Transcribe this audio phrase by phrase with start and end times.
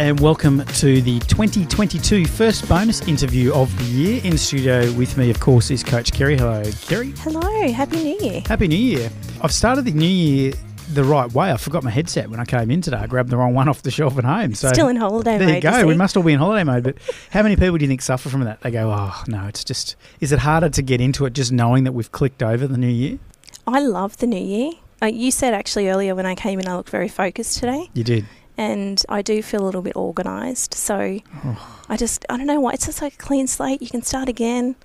[0.00, 4.20] and welcome to the 2022 first bonus interview of the year.
[4.24, 6.38] In studio with me, of course, is Coach Kerry.
[6.38, 7.12] Hello, Kerry.
[7.18, 8.42] Hello, Happy New Year.
[8.46, 9.10] Happy New Year.
[9.42, 10.54] I've started the new year
[10.94, 11.52] the right way.
[11.52, 12.96] I forgot my headset when I came in today.
[12.96, 14.54] I grabbed the wrong one off the shelf at home.
[14.54, 15.62] So Still in holiday there mode.
[15.62, 15.86] There you go.
[15.86, 16.82] We must all be in holiday mode.
[16.82, 16.96] But
[17.30, 18.62] how many people do you think suffer from that?
[18.62, 19.96] They go, oh no, it's just.
[20.20, 22.88] Is it harder to get into it just knowing that we've clicked over the new
[22.88, 23.18] year?
[23.66, 24.72] I love the new year.
[25.02, 28.04] Uh, you said actually earlier when I came in, I looked very focused today, You
[28.04, 28.26] did.
[28.60, 30.74] And I do feel a little bit organised.
[30.74, 31.78] So Oh.
[31.88, 32.72] I just, I don't know why.
[32.72, 33.80] It's just like a clean slate.
[33.80, 34.76] You can start again.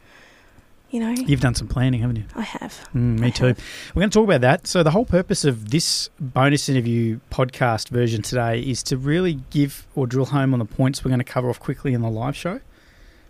[0.92, 2.24] You know, You've done some planning, haven't you?
[2.36, 2.74] I have.
[2.96, 3.46] Mm, me I too.
[3.48, 3.60] have.
[3.94, 4.66] We're going to talk about that.
[4.66, 9.88] So, the whole purpose of this bonus interview podcast version today is to really give
[9.96, 12.36] or drill home on the points we're going to cover off quickly in the live
[12.38, 12.62] show.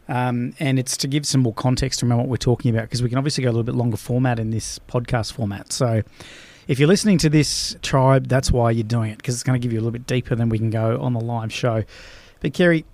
[0.07, 3.09] Um, and it's to give some more context around what we're talking about because we
[3.09, 5.73] can obviously go a little bit longer format in this podcast format.
[5.73, 6.03] So,
[6.67, 9.63] if you're listening to this tribe, that's why you're doing it because it's going to
[9.63, 11.83] give you a little bit deeper than we can go on the live show.
[12.41, 12.85] But, Kerry,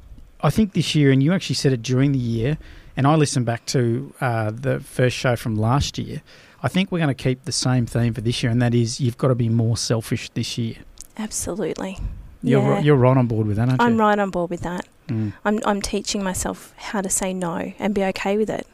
[0.41, 2.57] I think this year, and you actually said it during the year,
[2.97, 6.21] and I listened back to uh, the first show from last year.
[6.63, 8.99] I think we're going to keep the same theme for this year, and that is
[9.01, 10.75] you've got to be more selfish this year.
[11.17, 11.97] Absolutely.
[12.43, 12.79] You're, Yeah.
[12.81, 13.87] you're right on board with that, aren't you?
[13.87, 14.87] I'm right on board with that.
[15.07, 15.33] Mm.
[15.45, 18.67] I'm, I'm teaching myself how to say no and be okay with it.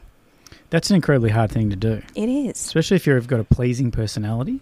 [0.70, 2.58] That's an incredibly hard thing to do, It is.
[2.66, 4.59] especially if you've got a pleasing personality,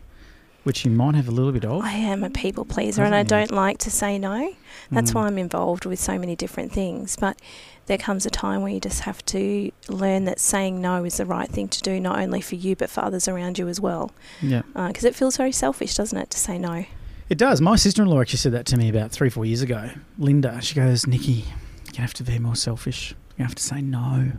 [0.66, 1.82] which you might have a little bit of.
[1.82, 4.54] I am a people pleaser and I don't like to say no.
[4.92, 5.16] That's Mm.
[5.16, 7.16] why I'm involved with so many different things.
[7.20, 7.40] But
[7.86, 11.26] there comes a time where you just have to learn that saying no is the
[11.26, 14.12] right thing to do, not only for you, but for others around you as well.
[14.42, 16.86] Yeah, Because it feels very selfish, doesn't it, to say no?
[17.30, 17.60] it does.
[17.62, 19.90] My sister-in-law actually said that to me about three, four years ago.
[20.20, 21.46] Linda, she goes, Nikki,
[21.94, 23.16] you have to be more selfish.
[23.38, 24.32] You have to say no.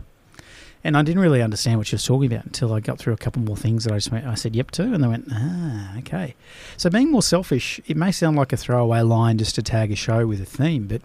[0.87, 3.17] And I didn't really understand what she was talking about until I got through a
[3.17, 5.97] couple more things that I just went, I said yep to, and they went, ah,
[5.97, 6.33] okay.
[6.77, 9.97] So being more selfish, it may sound like a throwaway line just to tag a
[9.97, 11.01] show with a theme, but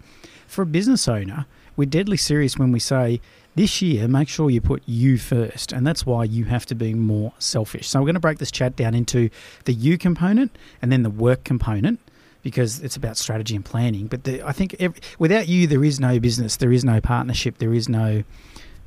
[0.47, 3.21] for a business owner, we're deadly serious when we say
[3.57, 6.95] this year, make sure you put you first, and that's why you have to be
[6.95, 7.89] more selfish.
[7.89, 9.31] So we're going to break this chat down into
[9.65, 11.99] the you component and then the work component
[12.43, 14.07] because it's about strategy and planning.
[14.07, 17.59] But the, I think ev without you, there is no business, there is no partnership,
[17.59, 18.23] there is no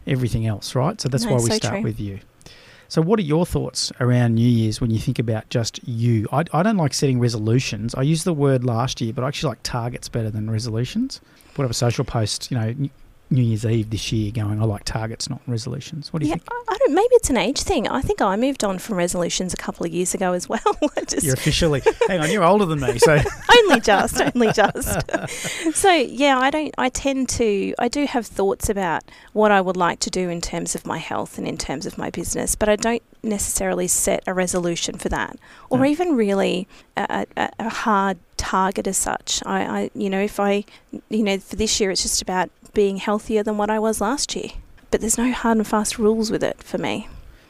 [0.08, 1.00] everything else, right?
[1.00, 1.84] So that's No, why we so start true.
[1.84, 2.20] with you.
[2.88, 6.28] So, what are your thoughts around New Year's when you think about just you?
[6.32, 7.96] I, I don't like setting resolutions.
[7.96, 11.20] I used the word last year, but I actually like targets better than resolutions.
[11.56, 12.76] Put up a social post, you know,
[13.36, 16.12] New Year's Eve this year going, I like targets, not resolutions.
[16.12, 16.50] What do you Yeah, think?
[16.70, 16.94] I, don't.
[16.96, 17.88] Maybe it's an age thing.
[17.88, 20.60] I think I moved on from resolutions a couple of years ago as well.
[20.98, 22.98] I just You're officially, hang on, you're older than me.
[23.00, 23.18] So,
[23.60, 25.02] only just, only just.
[25.74, 26.74] so yeah, I don't.
[26.78, 27.74] I tend to.
[27.80, 29.04] I do have thoughts about
[29.34, 31.98] what I would like to do in terms of my health and in terms of
[31.98, 35.38] my business, but I don't necessarily set a resolution for that,
[35.70, 35.86] or No.
[35.86, 39.42] even really a, a, a hard target as such.
[39.46, 40.66] I, I, you know, if I,
[41.10, 44.36] you know, for this year, it's just about being healthier than what I was last
[44.36, 44.50] year.
[44.92, 47.08] But there's no hard and fast rules with it for me.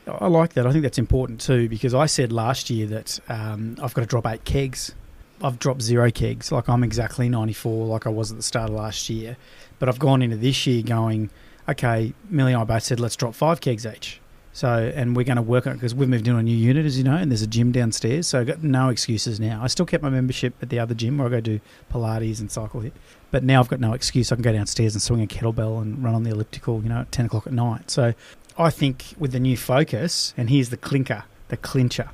[0.07, 0.67] I like that.
[0.67, 4.07] I think that's important too because I said last year that um, I've got to
[4.07, 4.93] drop eight kegs.
[5.41, 6.51] I've dropped zero kegs.
[6.51, 9.37] Like I'm exactly 94, like I was at the start of last year.
[9.79, 11.29] But I've gone into this year going,
[11.67, 14.21] okay, Millie and I both said let's drop five kegs each.
[14.55, 16.85] So, and we're going to work on it because we've moved into a new unit,
[16.85, 18.25] as you know, and there's a gym downstairs.
[18.25, 19.59] So I've got no excuses now.
[19.61, 21.59] I still kept my membership at the other gym where I go do
[21.91, 22.93] Pilates and cycle HIIT.
[23.31, 24.31] But now I've got no excuse.
[24.31, 27.01] I can go downstairs and swing a kettlebell and run on the elliptical, you know,
[27.01, 27.91] at 10 o'clock at night.
[27.91, 28.13] So
[28.57, 32.11] I think with the new focus, and here's the clinker, the clincher,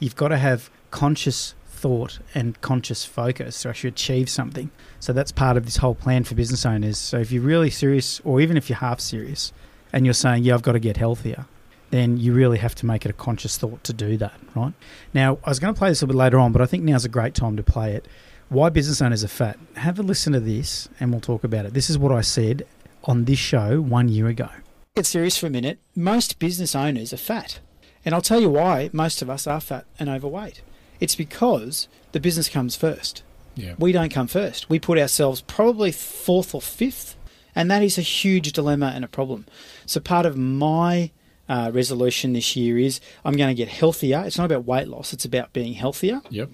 [0.00, 4.72] you've got to have conscious thought and conscious focus to actually achieve something.
[4.98, 6.98] So that's part of this whole plan for business owners.
[6.98, 9.52] So if you're really serious, or even if you're half serious,
[9.92, 11.46] and you're saying, yeah, I've got to get healthier,
[11.94, 14.72] then you really have to make it a conscious thought to do that, right?
[15.12, 16.82] Now, I was going to play this a little bit later on, but I think
[16.82, 18.08] now's a great time to play it.
[18.48, 19.60] Why business owners are fat.
[19.76, 21.72] Have a listen to this and we'll talk about it.
[21.72, 22.66] This is what I said
[23.04, 24.48] on this show one year ago.
[24.96, 25.78] Get serious for a minute.
[25.94, 27.60] Most business owners are fat.
[28.04, 30.62] And I'll tell you why most of us are fat and overweight.
[30.98, 33.22] It's because the business comes first.
[33.54, 33.74] Yeah.
[33.78, 34.68] We don't come first.
[34.68, 37.16] We put ourselves probably fourth or fifth,
[37.54, 39.46] and that is a huge dilemma and a problem.
[39.86, 41.12] So, part of my
[41.48, 44.22] uh, resolution this year is I'm going to get healthier.
[44.26, 46.22] It's not about weight loss, it's about being healthier.
[46.30, 46.50] Yep.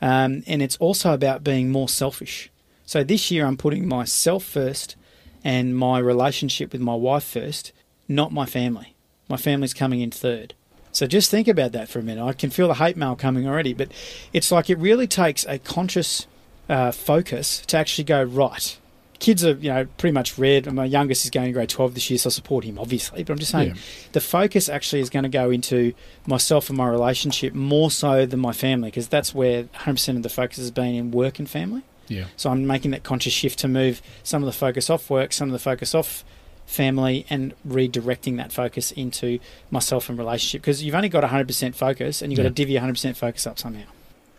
[0.00, 2.50] Um, and it's also about being more selfish.
[2.86, 4.96] So, this year I'm putting myself first
[5.42, 7.72] and my relationship with my wife first,
[8.08, 8.94] not my family.
[9.28, 10.54] My family's coming in third.
[10.94, 12.24] So just think about that for a minute.
[12.24, 13.90] I can feel the hate mail coming already, but
[14.32, 16.28] it's like it really takes a conscious
[16.68, 18.78] uh, focus to actually go right.
[19.20, 20.70] Kids are, you know, pretty much red.
[20.72, 23.22] My youngest is going to grade 12 this year, so I support him, obviously.
[23.22, 23.74] But I'm just saying Yeah.
[24.12, 25.94] the focus actually is going to go into
[26.26, 30.28] myself and my relationship more so than my family, because that's where 100% of the
[30.28, 31.82] focus has been in work and family.
[32.08, 32.24] Yeah.
[32.36, 35.48] So I'm making that conscious shift to move some of the focus off work, some
[35.48, 36.22] of the focus off
[36.66, 39.38] family, and redirecting that focus into
[39.70, 40.60] myself and relationship.
[40.62, 43.84] Because you've only got 100% focus, and you've got to divvy 100% focus up somehow.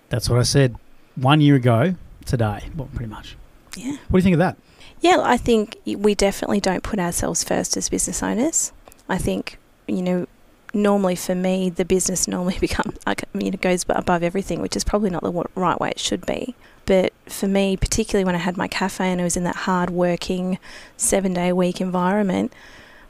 [0.09, 0.75] That's what I said
[1.15, 1.95] one year ago
[2.25, 2.65] today.
[2.75, 3.35] Well, pretty much.
[3.75, 3.97] Yeah.
[4.09, 4.57] What do you think of that?
[5.01, 8.71] Yeah, I think we definitely don't put ourselves first as business owners.
[9.07, 10.27] I think, you know,
[10.73, 12.97] normally for me, the business normally becomes,
[13.33, 16.55] you know, goes above everything, which is probably not the right way it should be.
[16.85, 19.89] But for me, particularly when I had my cafe and I was in that hard
[19.89, 20.59] working,
[20.97, 22.53] seven day a week environment,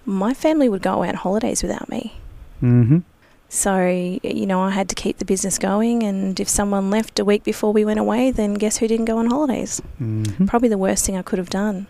[0.06, 2.14] my family would go away on holidays without me.
[2.62, 3.00] Mm-hmm.
[3.50, 6.04] So, you know, I had to keep the business going.
[6.04, 9.18] And if someone left a week before we went away, then guess who didn't go
[9.18, 9.82] on holidays?
[10.02, 10.46] Mm-hmm.
[10.46, 11.88] Probably the worst thing I could have done.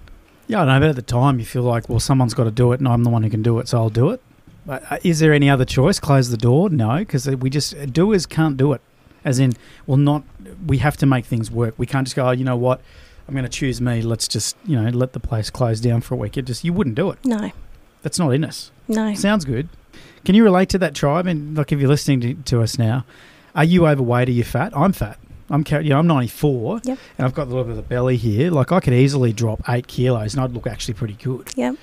[0.48, 2.72] Yeah, I know, but at the time you feel like, well, someone's got to do
[2.72, 4.22] it, and I'm the one who can do it, so I'll do it.
[4.64, 6.00] But uh, is there any other choice?
[6.00, 6.70] Close the door?
[6.70, 8.82] No, because we just doers can't do it.
[9.24, 9.54] As in,
[9.88, 10.24] well, not
[10.68, 11.74] we have to make things work.
[11.78, 12.80] We can't just go, oh, you know what?
[13.28, 14.04] I'm going to choose me.
[14.04, 16.38] Let's just, you know, let the place close down for a week.
[16.38, 17.18] It just you wouldn't do it.
[17.26, 17.52] No,
[18.04, 18.70] That's not in us.
[18.88, 19.16] no.
[19.16, 19.68] Sounds good.
[20.26, 21.28] Can you relate to that tribe?
[21.28, 23.06] And like, if you're listening to, to us now,
[23.56, 24.28] are you overweight?
[24.28, 24.74] Are you fat?
[24.76, 25.18] I'm fat.
[25.50, 26.98] I'm you know, I'm 94, Yep.
[27.20, 28.50] and I've got a little bit of the belly here.
[28.50, 31.50] Like I could easily drop eight kilos, and I'd look actually pretty good.
[31.56, 31.76] Yep.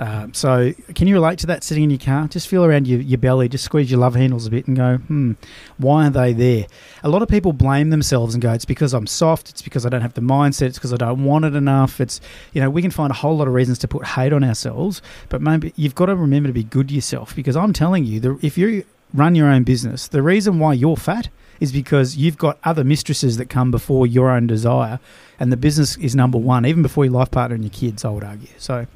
[0.00, 2.26] Um, so, can you relate to that sitting in your car?
[2.26, 4.96] Just feel around your, your belly, just squeeze your love handles a bit and go,
[4.96, 5.32] hmm,
[5.76, 6.66] why are they there?
[7.02, 9.90] A lot of people blame themselves and go, it's because I'm soft, it's because I
[9.90, 12.00] don't have the mindset, it's because I don't want it enough.
[12.00, 12.18] It's,
[12.54, 15.02] you know, we can find a whole lot of reasons to put hate on ourselves,
[15.28, 18.20] but maybe you've got to remember to be good to yourself because I'm telling you,
[18.20, 21.28] the, if you run your own business, the reason why you're fat
[21.60, 24.98] is because you've got other mistresses that come before your own desire,
[25.38, 28.08] and the business is number one, even before your life partner and your kids, I
[28.08, 28.48] would argue.
[28.56, 28.86] So,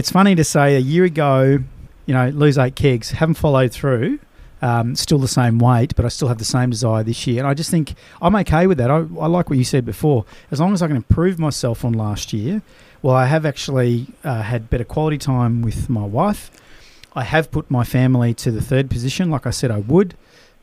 [0.00, 1.58] it's funny to say a year ago,
[2.06, 4.18] you know, lose eight kegs, haven't followed through,
[4.62, 7.40] um, still the same weight, but I still have the same desire this year.
[7.40, 7.92] And I just think
[8.22, 8.90] I'm okay with that.
[8.90, 10.24] I, I like what you said before.
[10.50, 12.62] As long as I can improve myself on last year,
[13.02, 16.50] well, I have actually uh, had better quality time with my wife.
[17.14, 20.14] I have put my family to the third position, like I said I would.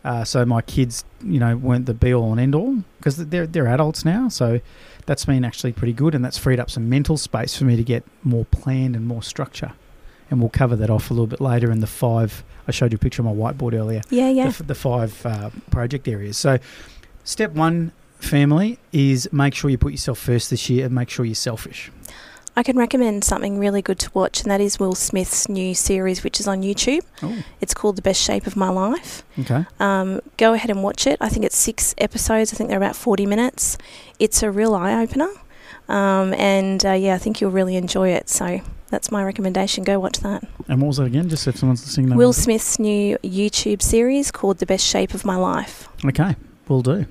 [0.03, 3.45] Uh, so my kids, you know, weren't the be all and end all because they're
[3.45, 4.29] they're adults now.
[4.29, 4.61] So
[5.07, 7.83] that's been actually pretty good, and that's freed up some mental space for me to
[7.83, 9.73] get more planned and more structure.
[10.29, 12.43] And we'll cover that off a little bit later in the five.
[12.67, 14.01] I showed you a picture of my whiteboard earlier.
[14.09, 14.49] Yeah, yeah.
[14.49, 16.35] The, the five uh, project areas.
[16.35, 16.59] So,
[17.23, 21.23] step one, family, is make sure you put yourself first this year and make sure
[21.23, 21.89] you're selfish.
[22.57, 26.23] I can recommend something really good to watch, and that is Will Smith's new series,
[26.23, 27.01] which is on YouTube.
[27.21, 29.23] Oh, It's called The Best Shape of My Life.
[29.39, 29.65] okay.
[29.79, 31.17] Um, go ahead and watch it.
[31.21, 32.51] I think it's six episodes.
[32.51, 33.77] I think they're about 40 minutes.
[34.17, 35.29] It's a real eye opener.
[35.87, 38.27] Um, and uh, yeah, I think you'll really enjoy it.
[38.27, 38.59] So
[38.89, 39.83] that's my recommendation.
[39.83, 40.43] Go watch that.
[40.67, 41.29] And what was that again?
[41.29, 42.17] Just if someone's listening.
[42.17, 45.87] Will Smith's new YouTube series called The Best Shape of My Life.
[46.03, 46.35] Okay,
[46.67, 47.05] will do.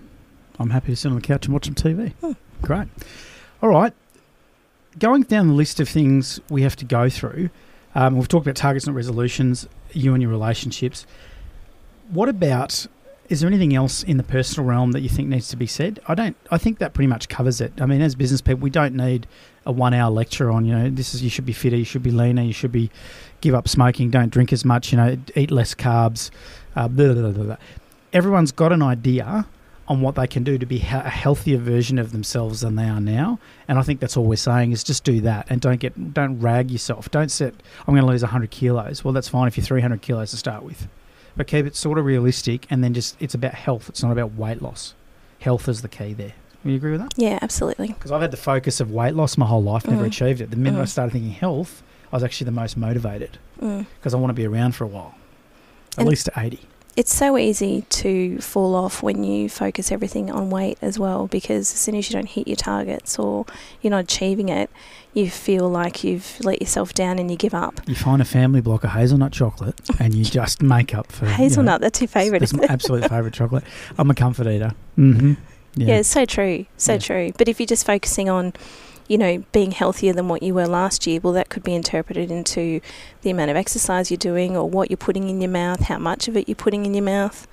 [0.58, 2.14] I'm happy to sit on the couch and watch some TV.
[2.14, 2.32] Hmm.
[2.62, 2.88] Great.
[3.62, 3.92] All right.
[4.98, 7.50] Going down the list of things we have to go through,
[7.94, 11.06] um, we've talked about targets and resolutions, you and your relationships.
[12.10, 12.86] What about?
[13.28, 15.98] Is there anything else in the personal realm that you think needs to be said?
[16.06, 16.36] I don't.
[16.50, 17.72] I think that pretty much covers it.
[17.80, 19.26] I mean, as business people, we don't need
[19.64, 20.64] a one-hour lecture on.
[20.64, 22.90] You know, this is you should be fitter, you should be leaner, you should be
[23.40, 24.92] give up smoking, don't drink as much.
[24.92, 26.30] You know, eat less carbs.
[26.76, 27.56] Uh, blah, blah, blah, blah, blah
[28.16, 29.46] everyone's got an idea
[29.88, 33.00] on what they can do to be a healthier version of themselves than they are
[33.00, 33.38] now.
[33.68, 36.40] And I think that's all we're saying is just do that and don't get don't
[36.40, 37.10] rag yourself.
[37.10, 37.54] Don't set
[37.86, 39.04] I'm going to lose 100 kilos.
[39.04, 40.88] Well, that's fine if you're 300 kilos to start with,
[41.36, 42.66] but keep it sort of realistic.
[42.70, 43.88] And then just it's about health.
[43.88, 44.94] It's not about weight loss.
[45.40, 46.32] Health is the key there.
[46.64, 47.14] Will you agree with that?
[47.16, 47.88] Yeah, absolutely.
[47.88, 50.08] Because I've had the focus of weight loss my whole life, never Mm.
[50.08, 50.50] achieved it.
[50.50, 50.88] The minute I Mm.
[50.88, 53.86] started thinking health, I was actually the most motivated Mm.
[54.00, 55.14] because I want to be around for a while,
[55.92, 56.60] at And- least to 80.
[56.96, 61.70] It's so easy to fall off when you focus everything on weight as well because
[61.72, 63.44] as soon as you don't hit your targets or
[63.82, 64.70] you're not achieving it,
[65.12, 67.80] you feel like you've let yourself down and you give up.
[67.86, 71.30] You find a family block of hazelnut chocolate and you just make up for you
[71.32, 73.64] know, Hazelnut, that's your favourite, It's my absolute favourite chocolate.
[73.98, 74.72] I'm a comfort eater.
[74.96, 75.34] Mm-hmm.
[75.74, 75.86] Yeah.
[75.88, 75.94] Yeah.
[75.96, 76.98] it's so true, so Yeah.
[76.98, 77.32] true.
[77.36, 78.54] But if you're just focusing on,
[79.08, 82.30] you know, being healthier than what you were last year, well, that could be interpreted
[82.30, 82.80] into
[83.22, 86.28] the amount of exercise you're doing or what you're putting in your mouth, how much
[86.28, 87.46] of it you're putting in your mouth.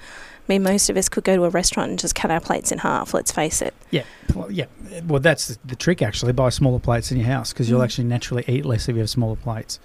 [0.47, 2.71] I mean, most of us could go to a restaurant and just cut our plates
[2.71, 3.13] in half.
[3.13, 3.73] Let's face it.
[3.91, 4.65] Yeah, pl- yeah.
[5.07, 6.33] Well, that's the, the trick actually.
[6.33, 7.85] Buy smaller plates in your house because you'll Mm.
[7.85, 9.79] actually naturally eat less if you have smaller plates.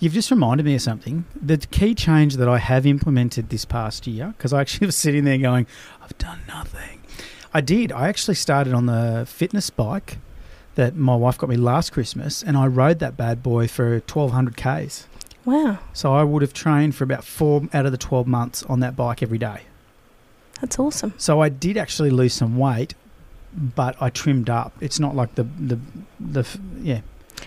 [0.00, 1.24] You've just reminded me of something.
[1.40, 5.24] The key change that I have implemented this past year, because I actually was sitting
[5.24, 5.66] there going,
[6.02, 7.00] I've done nothing.
[7.52, 7.92] I did.
[7.92, 10.18] I actually started on the fitness bike
[10.74, 14.56] that my wife got me last Christmas, and I rode that bad boy for 1,200
[14.56, 15.06] Ks.
[15.44, 18.80] Wow, So I would have trained for about four out of the 12 months on
[18.80, 19.60] that bike every day.
[20.60, 21.12] that's awesome.
[21.18, 22.94] So I did actually lose some weight,
[23.52, 24.72] but I trimmed up.
[24.80, 25.78] It's not like the the
[26.18, 27.00] the f- yeah.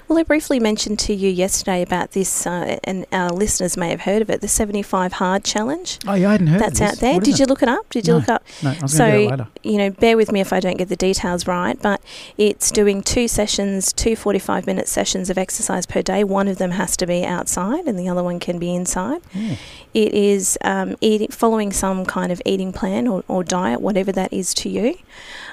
[0.08, 4.01] Well, I briefly mentioned to you yesterday about this, uh, and our listeners may have
[4.01, 6.00] heard of it the 75 Hard Challenge.
[6.08, 6.62] Oh yeah, I hadn't heard.
[6.62, 7.15] That's out there.
[7.15, 7.50] What Did you it?
[7.50, 7.89] look it up?
[7.89, 8.20] Did you No.
[8.20, 8.44] look up?
[8.63, 9.48] No, I was So, do later.
[9.63, 12.00] you know, bear with me if I don't get the details right, but
[12.38, 16.24] it's doing two sessions, two 45 minute sessions of exercise per day.
[16.24, 19.22] One of them has to be outside and the other one can be inside.
[19.34, 19.56] Yeah.
[19.94, 24.32] It is um, eating, following some kind of eating plan or, or diet, whatever that
[24.32, 24.96] is to you.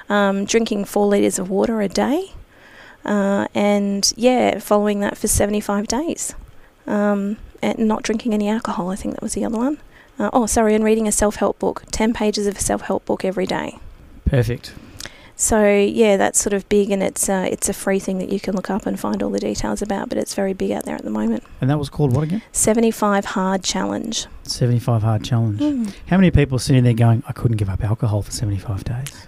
[0.07, 2.31] Um, drinking four litres of water a day.
[3.05, 6.33] Uh, and yeah, following that for 75 days.
[6.87, 9.79] Um, and not drinking any alcohol, I think that was the other one.
[10.17, 13.05] Uh, oh, sorry, and reading a self help book, 10 pages of a self help
[13.05, 13.77] book every day.
[14.25, 14.73] Perfect.
[15.37, 18.39] So yeah, that's sort of big, and it's uh, it's a free thing that you
[18.39, 20.07] can look up and find all the details about.
[20.07, 21.43] But it's very big out there at the moment.
[21.59, 22.41] And that was called what again?
[22.53, 24.27] Seventy five hard challenge.
[24.43, 25.59] Seventy five hard challenge.
[25.59, 25.93] Mm.
[26.07, 28.85] How many people are sitting there going, I couldn't give up alcohol for seventy five
[28.85, 29.27] days?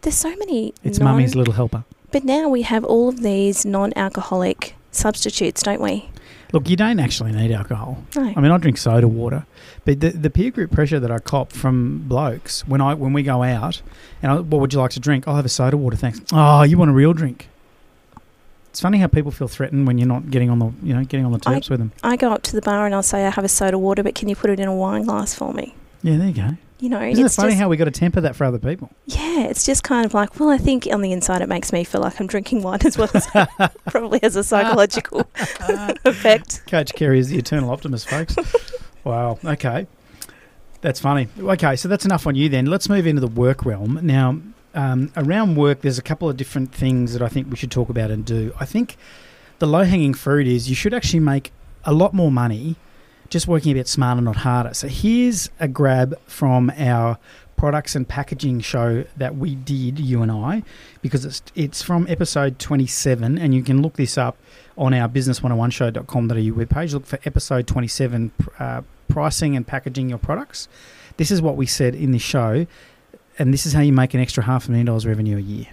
[0.00, 0.74] There's so many.
[0.82, 1.84] It's mummy's little helper.
[2.12, 6.10] But now we have all of these non-alcoholic substitutes, don't we?
[6.52, 8.04] Look, you don't actually need alcohol.
[8.14, 8.34] No.
[8.36, 9.46] I mean, I drink soda water,
[9.86, 13.22] but the, the peer group pressure that I cop from blokes when I when we
[13.22, 13.80] go out,
[14.22, 15.24] and I, what would you like to drink?
[15.26, 16.20] Oh, I'll have a soda water, thanks.
[16.30, 17.48] Oh, you want a real drink?
[18.68, 21.24] It's funny how people feel threatened when you're not getting on the you know getting
[21.24, 21.92] on the I- with them.
[22.02, 24.14] I go up to the bar and I'll say I have a soda water, but
[24.14, 25.74] can you put it in a wine glass for me?
[26.02, 26.56] Yeah, there you go.
[26.82, 28.58] You know, Isn't it it's funny just how we got to temper that for other
[28.58, 28.90] people?
[29.06, 31.84] yeah, it's just kind of like well, I think on the inside it makes me
[31.84, 33.26] feel like I'm drinking wine as well as
[33.86, 35.20] probably has a psychological
[36.04, 36.66] effect.
[36.66, 38.34] Coach Kerry is the eternal optimist, folks.
[39.04, 39.38] wow.
[39.44, 39.86] Okay.
[40.80, 41.28] That's funny.
[41.38, 42.66] Okay, so that's enough on you then.
[42.66, 44.00] Let's move into the work realm.
[44.02, 44.40] Now,
[44.74, 47.90] um, around work, there's a couple of different things that I think we should talk
[47.90, 48.52] about and do.
[48.58, 48.96] I think
[49.60, 51.52] the low hanging fruit is you should actually make
[51.84, 52.74] a lot more money
[53.32, 54.74] just working a bit smarter, not harder.
[54.74, 57.18] So here's a grab from our
[57.56, 60.62] products and packaging show that we did, you and I,
[61.00, 64.36] because it's it's from episode 27, and you can look this up
[64.76, 66.92] on our business101show.com.au webpage.
[66.92, 70.68] Look for episode 27, uh, pricing and packaging your products.
[71.16, 72.66] This is what we said in the show,
[73.38, 75.66] and this is how you make an extra half a million dollars revenue a year.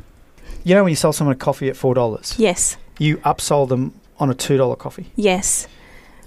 [0.64, 4.00] You know when you sell someone a coffee at four dollars, Yes, you upsold them
[4.20, 5.12] on a two dollar coffee.
[5.16, 5.68] yes,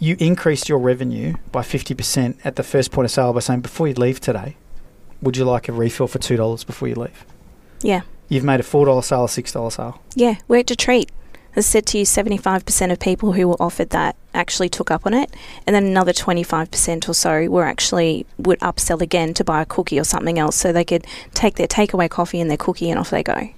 [0.02, 3.60] You increased your revenue by fifty percent at the first point of sale by saying,
[3.60, 4.56] "Before you leave today,
[5.22, 7.24] would you like a refill for two dollars before you leave?"
[7.82, 10.00] yeah, You've made a four dollar sale, a six dollar sale.
[10.16, 10.38] yeah.
[10.48, 11.12] Worked a treat.
[11.54, 15.14] As said to you, 75% of people who were offered that actually took up on
[15.14, 15.32] it,
[15.68, 20.00] and then another 25% or so were actually would upsell again to buy a cookie
[20.00, 23.10] or something else, so they could take their takeaway coffee and their cookie, and off
[23.10, 23.50] they go.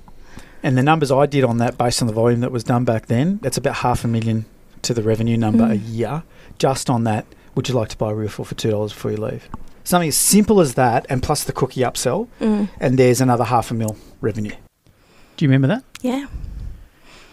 [0.63, 3.07] And the numbers I did on that, based on the volume that was done back
[3.07, 4.45] then, that's about half a million
[4.85, 5.83] to the revenue number a Mm.
[5.95, 6.23] year.
[6.59, 9.17] Just on that, would you like to buy a refill for two dollars before you
[9.17, 9.49] leave?
[9.83, 12.69] Something as simple as that, and plus the cookie upsell, Mm.
[12.81, 14.53] and there's another half a mil revenue.
[15.37, 15.85] Do you remember that?
[16.01, 16.27] Yeah,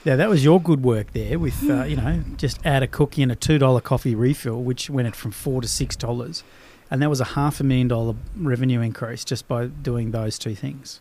[0.03, 1.37] Yeah, that was your good work there.
[1.37, 4.89] With uh, you know, just add a cookie and a two dollar coffee refill, which
[4.89, 6.43] went it from four to six dollars,
[6.89, 10.55] and that was a half a million dollar revenue increase just by doing those two
[10.55, 10.99] things.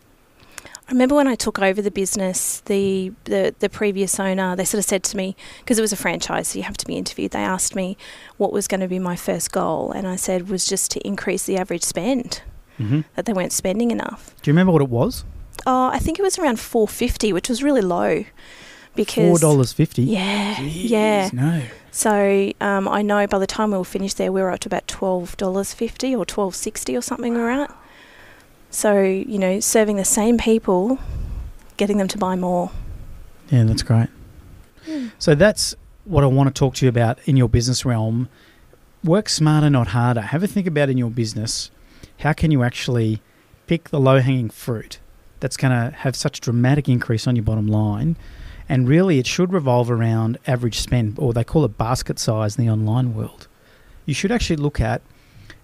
[0.90, 4.80] I remember when I took over the business, the, the, the previous owner, they sort
[4.80, 7.30] of said to me, because it was a franchise, so you have to be interviewed,
[7.30, 7.96] they asked me
[8.38, 9.92] what was going to be my first goal.
[9.92, 12.42] And I said was just to increase the average spend,
[12.80, 13.02] Mm-hmm.
[13.14, 14.34] that they weren't spending enough.
[14.42, 15.24] Do you remember what it was?
[15.66, 18.24] Oh, I think it was around 450 which was really low.
[18.96, 20.02] Because Four dollars fifty.
[20.02, 21.30] Yeah, yeah.
[21.32, 21.62] No.
[21.92, 24.68] So um, I know by the time we were finished there, we were up to
[24.68, 27.34] about twelve dollars fifty or twelve sixty or something.
[27.34, 27.72] Were at.
[28.70, 30.98] So you know, serving the same people,
[31.76, 32.70] getting them to buy more.
[33.50, 34.08] Yeah, that's great.
[35.18, 35.74] So that's
[36.04, 38.28] what I want to talk to you about in your business realm.
[39.04, 40.20] Work smarter, not harder.
[40.20, 41.70] Have a think about in your business
[42.18, 43.20] how can you actually
[43.66, 44.98] pick the low hanging fruit
[45.40, 48.16] that's going to have such a dramatic increase on your bottom line.
[48.68, 52.64] And really, it should revolve around average spend, or they call it basket size in
[52.66, 53.48] the online world.
[54.06, 55.00] You should actually look at,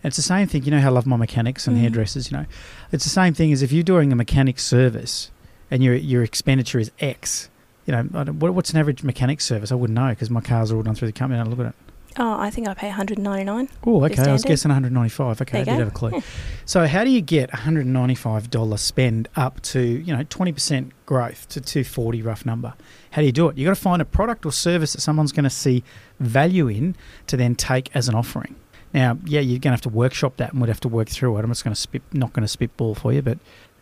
[0.03, 0.65] and it's the same thing.
[0.65, 1.81] You know how I love my mechanics and Mm.
[1.81, 2.31] hairdressers.
[2.31, 2.47] You know,
[2.93, 5.31] it's the same thing as if you're doing a mechanic service,
[5.71, 7.49] and your your expenditure is X.
[7.87, 9.71] You know, I don't, what, what's an average mechanic service?
[9.71, 11.38] I wouldn't know because my cars are all done through the company.
[11.38, 11.75] and I look at it.
[12.19, 13.69] Oh, I think I pay 199.
[13.85, 14.23] Oh, okay.
[14.23, 15.43] I was guessing 195.
[15.43, 15.78] Okay, I did go.
[15.78, 16.11] have a clue.
[16.14, 16.21] Yeah.
[16.64, 22.23] So, how do you get $195 spend up to you know 20% growth to 240
[22.23, 22.75] rough number?
[23.12, 23.57] How do you do it?
[23.57, 25.85] You got to find a product or service that someone's going to see
[26.19, 26.97] value in
[27.28, 28.57] to then take as an offering.
[28.97, 31.37] Now, yeah, you're going to have to workshop that and we'd have to work through
[31.37, 31.45] it.
[31.45, 33.37] I'm just going to spit, not going to spitball for you, but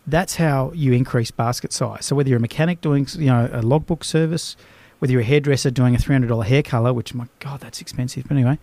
[0.05, 2.05] that's how you increase basket size.
[2.05, 4.57] So whether you're a mechanic doing you know a logbook service,
[4.99, 8.25] whether you're a hairdresser doing a $300 hair color, which my God, that's expensive.
[8.27, 8.59] But anyway,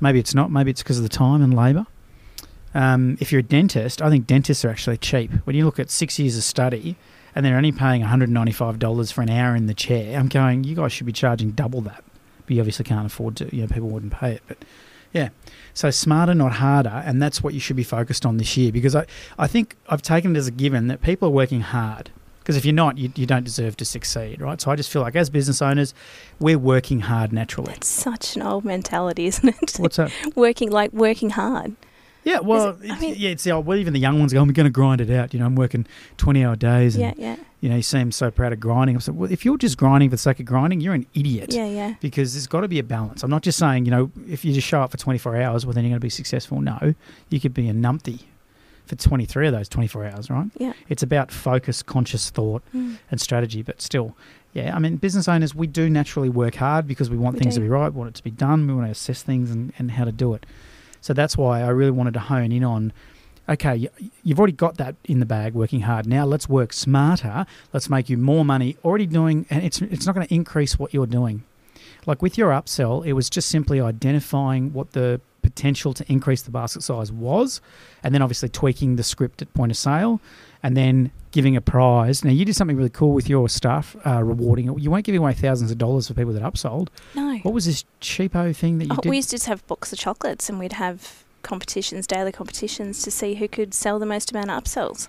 [0.00, 0.50] maybe it's not.
[0.50, 1.86] Maybe it's because of the time and labour.
[2.72, 5.30] Um, if you're a dentist, I think dentists are actually cheap.
[5.44, 6.96] When you look at six years of study
[7.34, 10.94] and they're only paying $195 for an hour in the chair, I'm going, you guys
[10.94, 12.02] should be charging double that.
[12.46, 13.54] But you obviously can't afford to.
[13.54, 14.42] You know, people wouldn't pay it.
[14.48, 14.64] But
[15.12, 15.30] yeah,
[15.74, 18.72] so smarter, not harder, and that's what you should be focused on this year.
[18.72, 19.06] Because I,
[19.38, 22.10] I think I've taken it as a given that people are working hard.
[22.40, 24.60] Because if you're not, you, you don't deserve to succeed, right?
[24.60, 25.94] So I just feel like as business owners,
[26.38, 27.74] we're working hard naturally.
[27.74, 29.76] It's such an old mentality, isn't it?
[29.78, 30.10] What's that?
[30.34, 31.76] working like working hard.
[32.24, 33.66] Yeah, well, it- I mean- yeah, it's the old.
[33.66, 35.54] Well, even the young ones go, "I'm going to grind it out." You know, I'm
[35.54, 35.86] working
[36.18, 38.96] twenty hour days, and Yeah, yeah, you know, you seem so proud of grinding.
[38.96, 41.52] I'm like, well, if you're just grinding for the sake of grinding, you're an idiot.
[41.54, 41.94] yeah, yeah.
[42.00, 43.22] Because there's got to be a balance.
[43.22, 45.72] I'm not just saying, you know, if you just show up for 24 hours, well,
[45.72, 46.60] then you're going to be successful.
[46.60, 46.94] No,
[47.30, 48.20] you could be a numpty
[48.86, 50.48] for 23 of those 24 hours, right?
[50.58, 50.72] Yeah.
[50.88, 52.96] It's about focus, conscious thought, Mm.
[53.10, 53.62] and strategy.
[53.62, 54.16] But still,
[54.52, 57.54] yeah, I mean, business owners, we do naturally work hard because we want We things
[57.54, 57.60] do.
[57.60, 59.72] to be right, we want it to be done, we want to assess things and,
[59.78, 60.44] and how to do it.
[61.00, 62.92] So that's why I really wanted to hone in on
[63.48, 63.88] okay, you-
[64.22, 66.06] you've already got that in the bag working hard.
[66.06, 67.46] Now let's work smarter.
[67.72, 70.94] Let's make you more money already doing, and it's, it's not going to increase what
[70.94, 71.42] you're doing.
[72.06, 76.50] Like with your upsell, it was just simply identifying what the potential to increase the
[76.52, 77.60] basket size was,
[78.04, 80.20] and then obviously tweaking the script at point of sale,
[80.62, 82.24] and then giving a prize.
[82.24, 84.78] Now you did something really cool with your staff, uh, rewarding it.
[84.80, 86.88] You weren't giving away thousands of dollars for people that upsold.
[87.14, 87.36] No.
[87.42, 89.08] What was this cheapo thing that you Oh, did?
[89.10, 93.10] we used to just have box of chocolates and we'd have competitions, daily competitions to
[93.10, 95.08] see who could sell the most amount of upsells.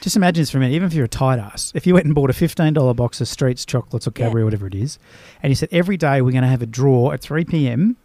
[0.00, 2.06] Just imagine this for a minute, even if you're a tight ass, if you went
[2.06, 4.24] and bought a $15 box of Streets chocolates or Yeah.
[4.26, 4.98] Cadbury or whatever it is,
[5.42, 7.96] and you said every day we're going to have a draw at 3 p.m.,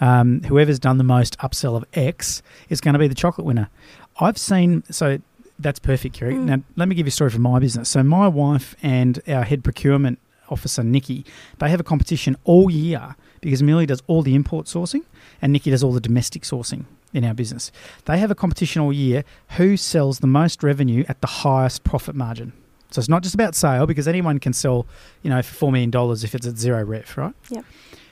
[0.00, 3.68] um, whoever's done the most upsell of X is going to be the chocolate winner.
[4.20, 5.18] I've seen, so
[5.58, 6.34] that's perfect, Kerry.
[6.34, 6.44] Mm.
[6.44, 7.88] Now, let me give you a story from my business.
[7.88, 10.18] So, my wife and our head procurement
[10.48, 11.24] officer, Nikki,
[11.58, 15.02] they have a competition all year because Millie does all the import sourcing
[15.42, 17.72] and Nikki does all the domestic sourcing in our business.
[18.04, 19.24] They have a competition all year
[19.56, 22.52] who sells the most revenue at the highest profit margin.
[22.90, 24.86] So it's not just about sale because anyone can sell,
[25.22, 27.34] you know, for four million dollars if it's at zero ref, right?
[27.50, 27.64] Yep.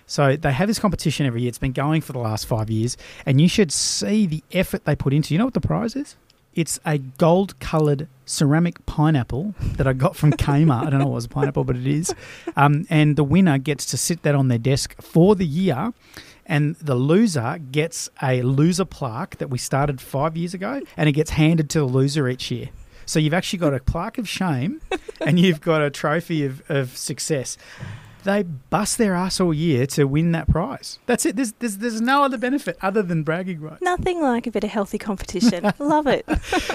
[0.06, 1.48] So they have this competition every year.
[1.48, 4.94] It's been going for the last five years, and you should see the effort they
[4.94, 5.34] put into.
[5.34, 6.16] You know what the prize is?
[6.56, 10.86] It's a gold-coloured ceramic pineapple that I got from Kmart.
[10.86, 12.14] I don't know what was a pineapple, but it is.
[12.56, 15.92] Um, and the winner gets to sit that on their desk for the year,
[16.46, 21.12] and the loser gets a loser plaque that we started five years ago, and it
[21.12, 22.70] gets handed to the loser each year.
[23.04, 24.80] So you've actually got a plaque of shame,
[25.20, 27.58] and you've got a trophy of, of success.
[28.26, 30.98] They bust their ass all year to win that prize.
[31.06, 31.36] That's it.
[31.36, 33.82] There's, there's, there's no other benefit other than bragging rights.
[33.82, 35.72] Nothing like a bit of healthy competition.
[35.78, 36.26] Love it.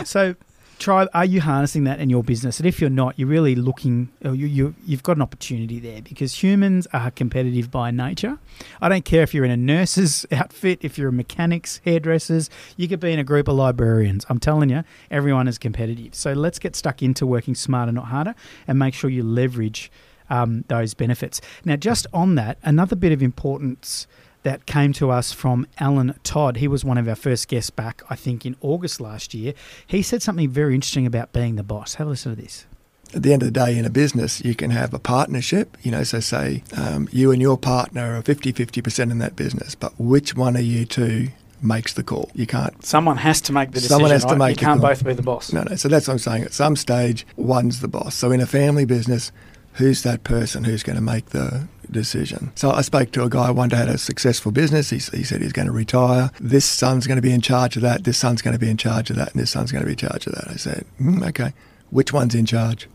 [0.07, 0.35] So,
[0.79, 1.09] try.
[1.13, 2.61] Are you harnessing that in your business?
[2.61, 4.07] And if you're not, you're really looking.
[4.23, 8.39] Uh, you, you you've got an opportunity there because humans are competitive by nature.
[8.79, 12.49] I don't care if you're in a nurse's outfit, if you're a mechanic's, hairdressers.
[12.77, 14.25] You could be in a group of librarians.
[14.29, 16.15] I'm telling you, everyone is competitive.
[16.15, 18.35] So let's get stuck into working smarter, not harder,
[18.69, 19.91] and make sure you leverage
[20.32, 21.41] um, those benefits.
[21.65, 24.08] Now, just on that, another bit of importance
[24.44, 26.58] that came to us from Alan Todd.
[26.58, 29.54] He was one of our first guests back, I think, in August last year.
[29.86, 31.96] He said something very interesting about being the boss.
[31.96, 32.65] Have a listen to this.
[33.13, 35.78] At the end of the day, in a business, you can have a partnership.
[35.84, 39.76] You know, so say um, you and your partner are 50 50% in that business,
[39.76, 41.28] but which one of you two
[41.62, 42.32] makes the call?
[42.34, 42.84] You can't.
[42.84, 43.89] Someone has to make the decision.
[43.96, 44.38] Someone has to right?
[44.38, 44.96] make You can't the call.
[44.96, 45.52] both be the boss.
[45.54, 45.76] No, no.
[45.76, 46.44] So that's what I'm saying.
[46.46, 48.15] At some stage, one's the boss.
[48.15, 49.32] So in a family business,
[49.73, 52.51] who's that person who's going to make the decision?
[52.55, 54.89] So I spoke to a guy one day had a successful business.
[54.89, 56.31] He, he said he's going to retire.
[56.39, 58.03] This son's going to be in charge of that.
[58.03, 59.34] This son's going to be in charge of that.
[59.34, 60.47] And this son's going to be in charge of that.
[60.49, 61.53] I said, mm, okay,
[61.89, 62.88] which one's in charge?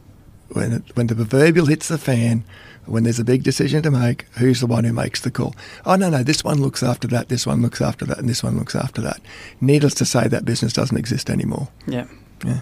[0.49, 2.45] When, it, when the proverbial hits the fan,
[2.85, 5.57] when there's a big decision to make, who's the one who makes the call?
[5.85, 8.45] Oh, no, no, this one looks after that, this one looks after that, and this
[8.45, 9.21] one looks after that.
[9.61, 11.69] Needless to say, that business doesn't exist anymore.
[11.87, 12.07] Yeah.
[12.45, 12.61] Yeah.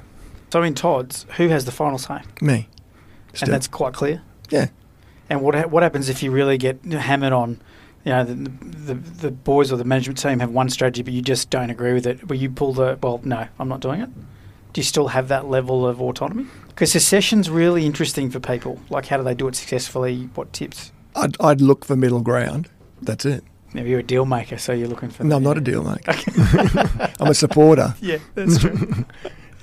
[0.50, 2.22] So in Todd's, who has the final say?
[2.40, 2.68] Me.
[3.34, 3.46] Still.
[3.46, 4.22] And that's quite clear.
[4.50, 4.68] Yeah.
[5.30, 7.60] And what ha- what happens if you really get hammered on?
[8.04, 11.22] You know, the, the the boys or the management team have one strategy, but you
[11.22, 12.28] just don't agree with it.
[12.28, 13.20] Will you pull the well?
[13.24, 14.10] No, I'm not doing it.
[14.72, 16.46] Do you still have that level of autonomy?
[16.68, 18.80] Because secession's really interesting for people.
[18.90, 20.28] Like, how do they do it successfully?
[20.34, 20.90] What tips?
[21.14, 22.68] I'd, I'd look for middle ground.
[23.00, 23.44] That's it.
[23.72, 25.22] Maybe you're a deal maker, so you're looking for.
[25.24, 26.12] No, I'm not a deal maker.
[27.20, 27.94] I'm a supporter.
[28.00, 29.04] Yeah, that's true.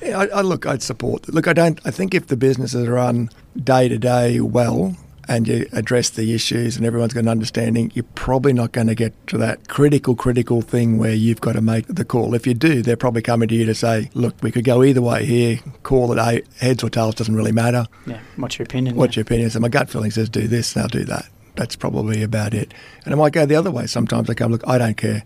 [0.03, 1.29] Yeah, I, I look, I'd support.
[1.29, 1.79] Look, I don't.
[1.85, 4.95] I think if the businesses run day to day well,
[5.27, 8.95] and you address the issues, and everyone's got an understanding, you're probably not going to
[8.95, 12.33] get to that critical, critical thing where you've got to make the call.
[12.33, 15.01] If you do, they're probably coming to you to say, "Look, we could go either
[15.01, 15.59] way here.
[15.83, 17.85] Call it a heads or tails doesn't really matter.
[18.05, 18.19] yeah.
[18.35, 18.95] What's your opinion?
[18.95, 21.75] What's your opinion?" So my gut feeling says, "Do this, and I'll do that." That's
[21.75, 22.73] probably about it.
[23.05, 23.85] And I might go the other way.
[23.85, 25.23] Sometimes I come, "Look, I don't care.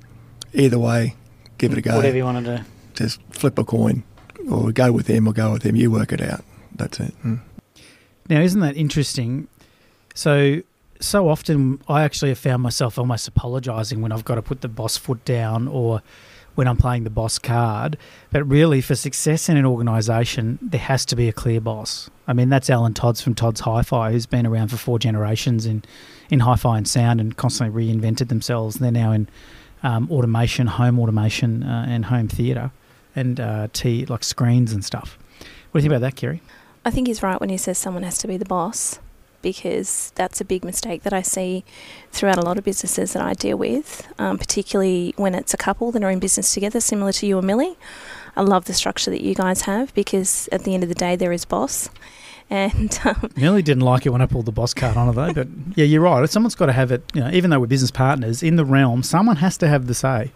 [0.53, 1.15] Either way,
[1.57, 2.63] give it a go." Whatever you want to do.
[2.95, 4.03] just flip a coin
[4.49, 5.75] or go with him or go with him.
[5.75, 6.43] You work it out.
[6.75, 7.13] That's it.
[7.23, 7.39] Mm.
[8.27, 9.47] Now, isn't that interesting?
[10.13, 10.61] So,
[10.99, 14.67] so often I actually have found myself almost apologising when I've got to put the
[14.67, 16.01] boss foot down or
[16.55, 17.97] when I'm playing the boss card.
[18.31, 22.09] But really, for success in an organisation, there has to be a clear boss.
[22.27, 25.83] I mean, that's Alan Todd's from Todd's Hi-Fi, who's been around for four generations in,
[26.29, 28.77] in hi-fi and sound and constantly reinvented themselves.
[28.77, 29.27] They're now in
[29.83, 32.71] um, automation, home automation, uh, and home theatre,
[33.15, 35.19] and uh, t like screens and stuff.
[35.71, 36.41] What do you think about that, Kerry?
[36.86, 39.00] I think he's right when he says someone has to be the boss
[39.41, 41.63] because that's a big mistake that I see
[42.12, 45.91] throughout a lot of businesses that I deal with, um, particularly when it's a couple
[45.91, 47.78] that are in business together, similar to you and Millie.
[48.36, 51.15] I love the structure that you guys have because at the end of the day,
[51.15, 51.89] there is boss.
[52.48, 55.34] And um, Millie didn't like it when I pulled the boss card on her though,
[55.34, 56.30] but yeah, you're right.
[56.30, 57.02] Someone's got to have it.
[57.15, 59.95] You know, even though we're business partners in the realm, someone has to have the
[59.95, 60.32] say.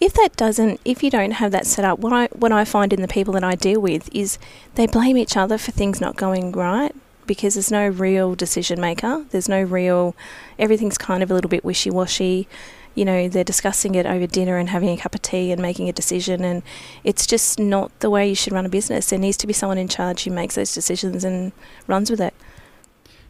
[0.00, 2.92] If that doesn't, if you don't have that set up, what I what I find
[2.92, 4.38] in the people that I deal with is
[4.74, 6.94] they blame each other for things not going right
[7.26, 9.24] because there's no real decision maker.
[9.30, 10.14] There's no real.
[10.58, 12.48] Everything's kind of a little bit wishy washy.
[12.94, 15.88] You know, they're discussing it over dinner and having a cup of tea and making
[15.88, 16.62] a decision, and
[17.04, 19.08] it's just not the way you should run a business.
[19.08, 21.52] There needs to be someone in charge who makes those decisions and
[21.86, 22.34] runs with it.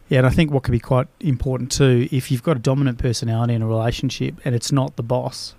[0.09, 2.97] Yeah, and I think what could be quite important too, if you've got a dominant
[2.97, 5.55] personality in a relationship and it's not the boss,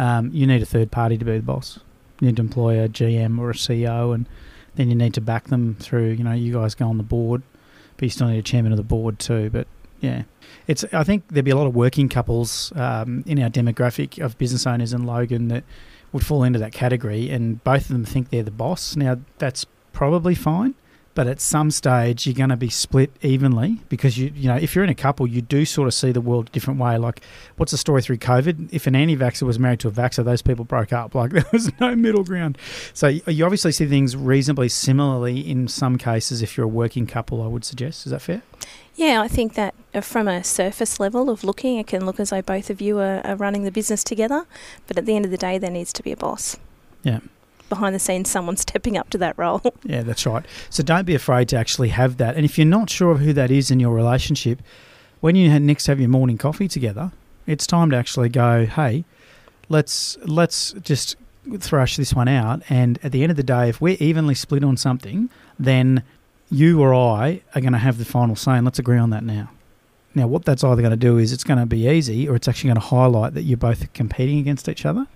[0.00, 1.78] um, you need a third party to be the boss.
[2.20, 4.26] You need to employ a GM or a CEO, and
[4.74, 6.12] then you need to back them through.
[6.12, 7.42] You know, you guys go on the board,
[7.96, 9.50] but you still need a chairman of the board too.
[9.50, 9.66] But
[10.00, 10.22] yeah,
[10.66, 10.84] it's.
[10.94, 14.66] I think there'd be a lot of working couples um, in our demographic of business
[14.66, 15.64] owners in Logan that
[16.12, 18.96] would fall into that category, and both of them think they're the boss.
[18.96, 20.74] Now that's probably fine
[21.14, 24.74] but at some stage you're going to be split evenly because you you know if
[24.74, 26.96] you're in a couple you do sort of see the world a different way.
[26.98, 27.20] Like
[27.56, 28.68] what's the story through covid?
[28.72, 31.14] If an anti-vaxxer was married to a vaxxer those people broke up.
[31.20, 32.56] Like there was no middle ground.
[32.94, 37.42] So you obviously see things reasonably similarly in some cases if you're a working couple
[37.42, 38.06] i would suggest.
[38.06, 38.42] Is that fair?
[38.94, 42.30] Yeah, I think that uh, from a surface level of looking, it can look as
[42.30, 44.46] though both of you are, are running the business together,
[44.86, 46.56] but at the end of the day, there needs to be a boss.
[47.02, 47.20] Yeah.
[47.70, 49.62] Behind the scenes, someone stepping up to that role.
[49.84, 50.44] Yeah, that's right.
[50.68, 52.36] So don't be afraid to actually have that.
[52.36, 54.60] And if you're not sure of who that is in your relationship,
[55.20, 57.12] when you next have your morning coffee together,
[57.46, 59.04] it's time to actually go, hey,
[59.68, 61.16] let's let's just
[61.58, 62.62] thrash this one out.
[62.68, 66.02] And at the end of the day, if we're evenly split on something, then
[66.50, 69.24] you or I are going to have the final say, and let's agree on that
[69.24, 69.50] now.
[70.14, 72.48] Now, what that's either going to do is it's going to be easy, or it's
[72.48, 75.06] actually going to highlight that you're both competing against each other.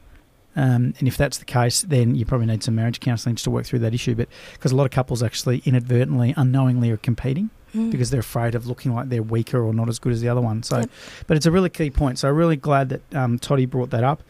[0.56, 3.50] Um, and if that's the case, then you probably need some marriage counselling just to
[3.50, 4.14] work through that issue.
[4.14, 7.90] But because a lot of couples actually inadvertently, unknowingly are competing Mm.
[7.90, 10.40] because they're afraid of looking like they're weaker or not as good as the other
[10.40, 10.62] one.
[10.62, 10.90] So, Yep.
[11.26, 12.20] but it's a really key point.
[12.20, 14.22] So, I'm really glad that um, Toddy brought that up.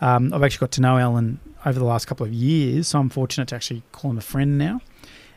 [0.00, 3.08] Um, I've actually got to know Alan over the last couple of years, so I'm
[3.08, 4.80] fortunate to actually call him a friend now.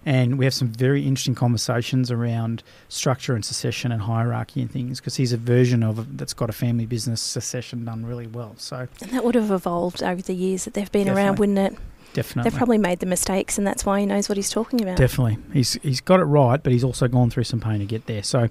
[0.05, 4.99] And we have some very interesting conversations around structure and succession and hierarchy and things
[4.99, 8.55] because he's a version of it that's got a family business succession done really well.
[8.57, 11.77] So, And that would have evolved over the years that they've been around, wouldn't it?
[12.13, 12.49] definitely.
[12.49, 14.97] They've probably made the mistakes, and that's why he knows what he's talking about.
[14.97, 18.05] Definitely, he's he's got it right, but he's also gone through some pain to get
[18.05, 18.23] there.
[18.23, 18.49] So,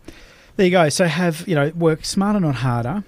[0.57, 0.89] there you go.
[0.89, 3.05] So have you know work smarter, not harder.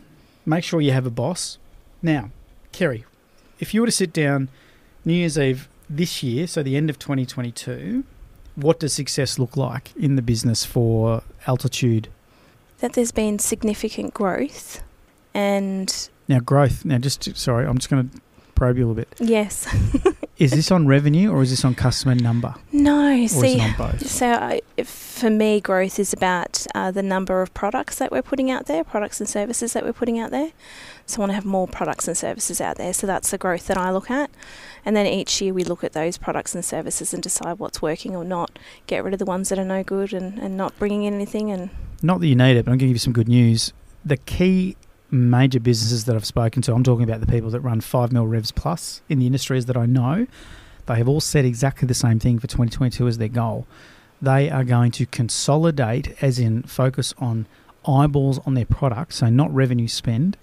[0.46, 1.58] Make sure you have a boss.
[2.02, 2.30] Now,
[2.72, 3.04] Kerry,
[3.58, 4.48] if you were to sit down
[5.04, 8.04] New Year's Eve this year, so the end of 2022,
[8.56, 12.08] what does success look like in the business for Altitude?
[12.80, 14.82] that there's been significant growth,
[15.32, 16.84] and Now, growth.
[16.84, 18.20] Now, just sorry, I'm just going to
[18.54, 19.14] probe you a little bit.
[19.20, 19.66] yes,
[20.36, 23.58] Is this on revenue or is this on customer number, no, or see.
[23.58, 24.06] it on both?
[24.06, 28.50] So, I, for me, growth is about uh, the number of products that we're putting
[28.50, 30.50] out there, products and services that we're putting out there.
[31.06, 32.92] So, I want to have more products and services out there.
[32.92, 34.28] So, that's the growth that I look at.
[34.84, 38.14] And then each year we look at those products and services and decide what's working
[38.14, 41.04] or not, get rid of the ones that are no good and, and not bringing
[41.04, 41.50] in anything.
[41.50, 41.70] And
[42.02, 43.72] not that you need it, but I'm going to give you some good news.
[44.04, 44.76] The key
[45.10, 48.26] major businesses that I've spoken to, I'm talking about the people that run 5 mil
[48.26, 50.26] revs plus in the industries that I know,
[50.86, 53.66] they have all said exactly the same thing for 2022 as their goal.
[54.20, 57.46] They are going to consolidate, as in focus on
[57.86, 60.36] eyeballs on their product, so not revenue spend,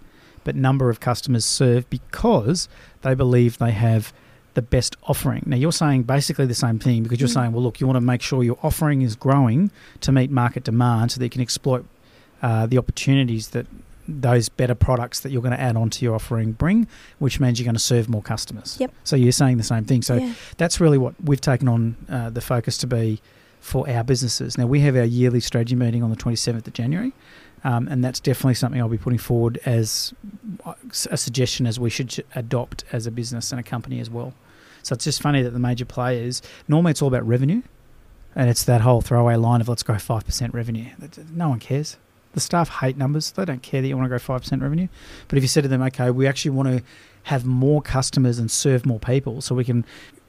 [0.44, 2.68] but number of customers served because
[3.02, 4.14] they believe they have
[4.54, 5.44] the best offering.
[5.46, 7.34] Now, you're saying basically the same thing because you're Mm.
[7.34, 10.64] saying, well, look, you want to make sure your offering is growing to meet market
[10.66, 11.86] demand so that you can exploit
[12.42, 13.66] uh, the opportunities that
[14.08, 16.88] those better products that you're going to add onto your offering bring,
[17.20, 18.76] which means you're going to serve more customers.
[18.80, 18.92] Yep.
[19.04, 20.02] So you're saying the same thing.
[20.02, 20.34] So yeah.
[20.58, 23.22] that's really what we've taken on uh, the focus to be
[23.62, 24.58] for our businesses.
[24.58, 27.14] Now, we have our yearly strategy meeting on the 27th of January,
[27.64, 30.14] um, and that's definitely something I'll be putting forward as
[31.10, 34.34] a suggestion as we should adopt as a business and a company as well.
[34.84, 37.62] So it's just funny that the major players, normally it's all about revenue,
[38.36, 40.88] and it's that whole throwaway line of let's go 5% revenue.
[41.32, 41.98] No one cares.
[42.34, 43.32] The staff hate numbers.
[43.32, 44.88] They don't care that you want to go 5% revenue.
[45.28, 46.84] But if you said to them, okay, we actually want to
[47.24, 49.86] have more customers and serve more people so we can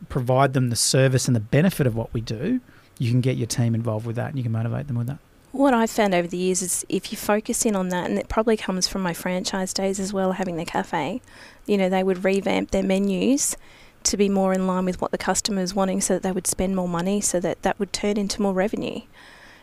[0.09, 2.61] provide them the service and the benefit of what we do,
[2.99, 5.19] you can get your team involved with that and you can motivate them with that.
[5.53, 8.29] What I've found over the years is if you focus in on that, and it
[8.29, 11.21] probably comes from my franchise days as well, having the cafe,
[11.67, 13.57] you know, they would revamp their menus
[14.05, 16.47] to be more in line with what the customer is wanting so that they would
[16.47, 19.03] spend more money so that that would turn into more revenue.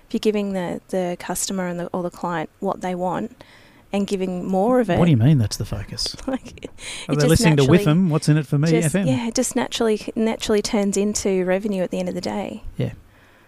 [0.08, 3.44] If you're giving the, the customer and the, or the client what they want
[3.92, 5.00] and giving more of it.
[5.00, 6.16] What do you mean that's the focus?
[6.28, 6.70] like,
[7.08, 8.10] Are it they listening to WIIFM?
[8.10, 9.08] What's in it for me, just, FM?
[9.08, 12.64] Yeah, it just naturally naturally turns into revenue at the end of the day.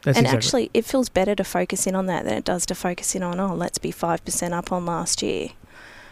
[0.04, 2.66] That's and exactly- actually, it feels better to focus in on that than it does
[2.68, 5.50] to focus in on, oh, let's be 5% up on last year.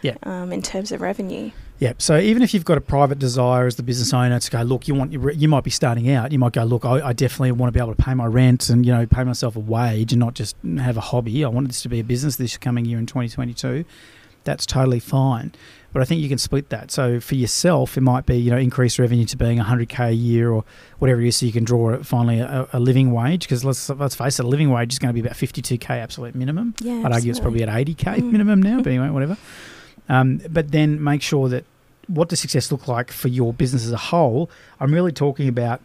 [0.02, 0.16] Yeah.
[0.24, 1.52] Um, in terms of revenue.
[1.80, 1.94] Yeah.
[1.98, 4.88] So even if you've got a private desire as the business owner to go, look,
[4.88, 6.32] you want you might be starting out.
[6.32, 8.70] You might go, look, I, I definitely want to be able to pay my rent
[8.70, 11.44] and you know pay myself a wage and not just have a hobby.
[11.44, 13.86] I want this to be a business this coming year in 2022.
[14.44, 15.54] That's totally fine.
[15.92, 16.92] But I think you can split that.
[16.92, 20.52] So for yourself, it might be you know increase revenue to being 100k a year
[20.52, 20.64] or
[21.00, 23.42] whatever it is, so you can draw it finally a, a living wage.
[23.42, 26.36] Because let's let's face it, a living wage is going to be about 52k absolute
[26.36, 26.76] minimum.
[26.82, 27.02] Yeah.
[27.06, 28.32] I'd argue it's probably at 80k Mm.
[28.32, 29.38] minimum now, but anyway, whatever.
[30.08, 31.66] Um, but then make sure that
[32.08, 34.50] what does success look like for your business as a whole?
[34.80, 35.82] I'm really talking about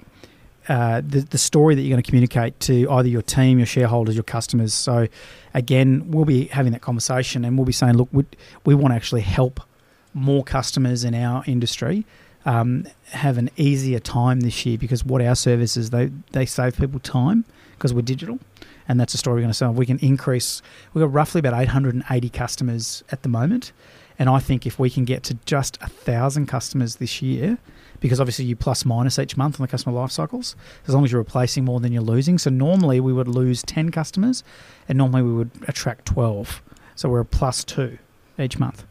[0.68, 4.14] uh, the, the story that you're going to communicate to either your team, your shareholders,
[4.14, 4.72] your customers.
[4.72, 5.08] So,
[5.52, 8.24] again, we'll be having that conversation and we'll be saying, look, we,
[8.64, 9.60] we want to actually help
[10.14, 12.06] more customers in our industry
[12.44, 17.00] um, have an easier time this year because what our services they they save people
[17.00, 18.38] time because we're digital,
[18.88, 19.72] and that's a story we're going to sell.
[19.72, 20.62] We can increase.
[20.92, 23.72] We've got roughly about 880 customers at the moment,
[24.18, 27.58] and I think if we can get to just a thousand customers this year,
[28.00, 30.54] because obviously you plus minus each month on the customer life cycles,
[30.86, 32.38] as long as you're replacing more than you're losing.
[32.38, 34.44] So normally we would lose 10 customers,
[34.88, 36.62] and normally we would attract 12.
[36.94, 37.98] So we're a plus two
[38.38, 38.84] each month.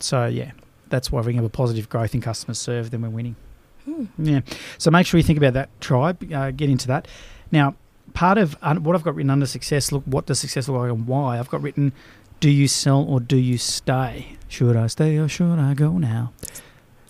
[0.00, 0.52] So yeah,
[0.88, 3.36] that's why if we can have a positive growth in customers served, then we're winning.
[3.84, 4.04] Hmm.
[4.18, 4.40] Yeah.
[4.78, 6.32] So make sure you think about that tribe.
[6.32, 7.08] Uh, get into that.
[7.52, 7.74] Now,
[8.14, 9.92] part of uh, what I've got written under success.
[9.92, 11.38] Look, what does success look like and why?
[11.38, 11.92] I've got written:
[12.40, 14.36] Do you sell or do you stay?
[14.48, 16.32] Should I stay or should I go now?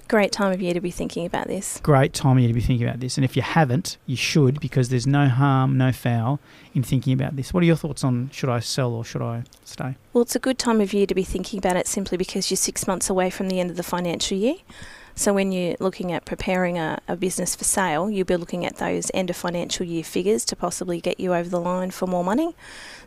[0.08, 1.80] Great time of year to be thinking about this.
[1.82, 3.18] Great time of year to be thinking about this.
[3.18, 6.38] And if you haven't, you should because there's no harm, no foul
[6.74, 7.52] in thinking about this.
[7.52, 9.96] What are your thoughts on should I sell or should I stay?
[10.12, 12.56] Well, it's a good time of year to be thinking about it simply because you're
[12.56, 14.56] six months away from the end of the financial year.
[15.18, 18.76] So when you're looking at preparing a, a business for sale, you'll be looking at
[18.76, 22.22] those end of financial year figures to possibly get you over the line for more
[22.22, 22.54] money.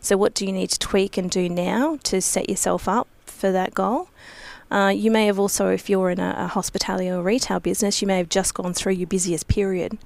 [0.02, 3.52] So what do you need to tweak and do now to set yourself up for
[3.52, 4.10] that goal?
[4.72, 8.08] Uh, you may have also, if you're in a, a hospitality or retail business, you
[8.08, 9.98] may have just gone through your busiest period.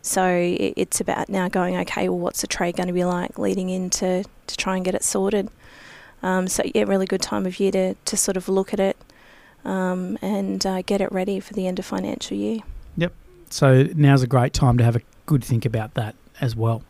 [0.00, 0.24] So
[0.58, 4.24] it's about now going, okay, well, what's the trade going to be like leading into
[4.46, 5.50] to try and get it sorted?
[6.22, 8.96] Um, so yeah, really good time of year to, to sort of look at it
[9.64, 12.60] um, and uh, get it ready for the end of financial year.
[12.96, 13.12] Yep.
[13.50, 16.82] So now's a great time to have a good think about that as well.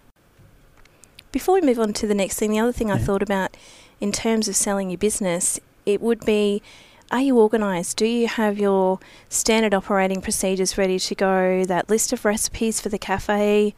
[1.33, 3.57] Before we move on to the next thing, the other thing I thought about
[4.01, 6.63] in terms of selling your business, it would be
[7.11, 7.97] are you organised?
[7.97, 11.65] Do you have your standard operating procedures ready to go?
[11.65, 13.75] That list of recipes for the cafe?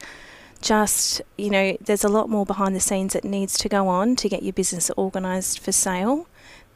[0.61, 4.15] Just, you know, there's a lot more behind the scenes that needs to go on
[4.17, 6.27] to get your business organised for sale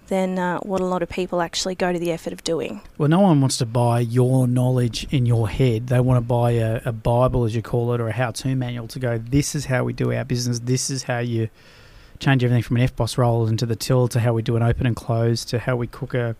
[0.08, 2.82] than uh, what a lot of people actually go to the effort of doing.
[2.98, 5.88] Well, no one wants to buy your knowledge in your head.
[5.88, 8.56] They want to buy a, a Bible, as you call it, or a how to
[8.56, 10.60] manual to go, this is how we do our business.
[10.60, 11.50] This is how you
[12.24, 14.86] change everything from an EFTPOS roll into the till to how we do an open
[14.86, 16.36] and close to how we cook a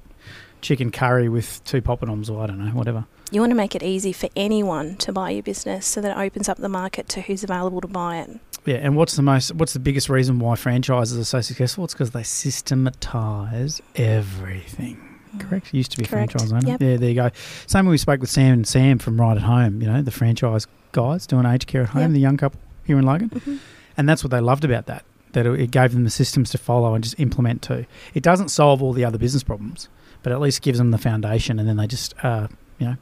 [0.62, 3.06] chicken curry with two poppadoms or I don't know, whatever.
[3.32, 6.22] You want to make it easy for anyone to buy your business so that it
[6.22, 8.30] opens up the market to who's available to buy it.
[8.66, 9.54] Yeah, and what's the most?
[9.56, 11.84] What's the biggest reason why franchises are so successful?
[11.84, 14.98] It's because they systematize everything.
[15.40, 15.68] Correct.
[15.68, 16.32] It used to be Correct.
[16.32, 16.68] franchise owner.
[16.70, 16.82] Yep.
[16.82, 17.30] Yeah, there you go.
[17.66, 19.82] Same when we spoke with Sam and Sam from Right at Home.
[19.82, 22.12] You know, the franchise guys doing aged care at home, Yep.
[22.12, 23.58] the young couple here in Logan, Mhm.
[23.98, 25.04] and that's what they loved about that.
[25.34, 27.86] That it gave them the systems to follow and just implement to.
[28.14, 29.90] It doesn't solve all the other business problems,
[30.22, 32.48] but at least gives them the foundation, and then they just uh,
[32.80, 32.98] you know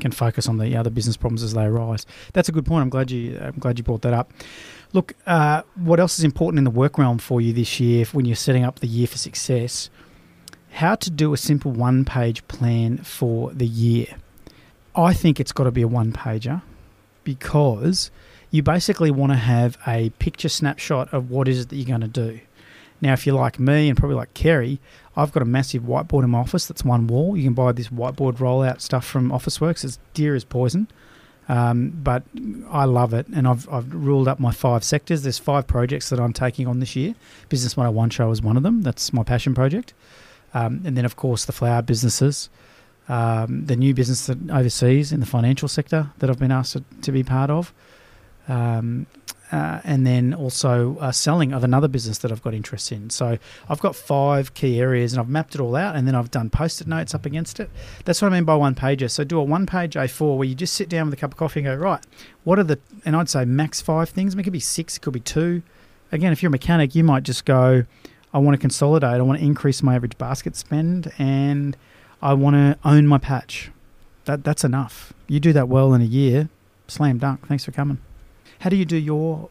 [0.00, 2.06] can focus on the other business problems as they arise.
[2.32, 2.82] That's a good point.
[2.82, 4.32] I'm glad you I'm glad you brought that up.
[4.92, 8.24] Look, uh, what else is important in the work realm for you this year when
[8.24, 9.90] you're setting up the year for success?
[10.70, 14.06] How to do a simple one page plan for the year.
[14.94, 16.62] I think it's got to be a one pager
[17.24, 18.10] because
[18.50, 22.00] you basically want to have a picture snapshot of what is it that you're going
[22.00, 22.40] to do.
[23.00, 24.80] Now, if you're like me and probably like Kerry,
[25.16, 27.36] I've got a massive whiteboard in my office that's one wall.
[27.36, 29.84] You can buy this whiteboard rollout stuff from Officeworks.
[29.84, 30.88] It's dear as poison.
[31.48, 32.24] Um, but
[32.68, 35.22] I love it, and I've, I've ruled up my five sectors.
[35.22, 37.14] There's five projects that I'm taking on this year.
[37.48, 38.82] Business 101 show is one of them.
[38.82, 39.94] That's my passion project.
[40.52, 42.50] Um, and then, of course, the flower businesses,
[43.08, 46.84] um, the new business that overseas in the financial sector that I've been asked to,
[47.02, 47.72] to be part of.
[48.48, 49.06] Um,
[49.50, 53.08] uh, and then also uh, selling of another business that I've got interest in.
[53.10, 56.30] So I've got five key areas and I've mapped it all out and then I've
[56.30, 57.70] done post it notes up against it.
[58.04, 59.10] That's what I mean by one pager.
[59.10, 61.38] So do a one page A4 where you just sit down with a cup of
[61.38, 62.04] coffee and go, right,
[62.44, 64.34] what are the, and I'd say max five things.
[64.34, 65.62] I mean, it could be six, it could be two.
[66.12, 67.84] Again, if you're a mechanic, you might just go,
[68.34, 71.76] I want to consolidate, I want to increase my average basket spend and
[72.20, 73.70] I want to own my patch.
[74.26, 75.14] That, that's enough.
[75.26, 76.50] You do that well in a year,
[76.86, 77.46] slam dunk.
[77.48, 77.98] Thanks for coming.
[78.60, 79.48] How do you do your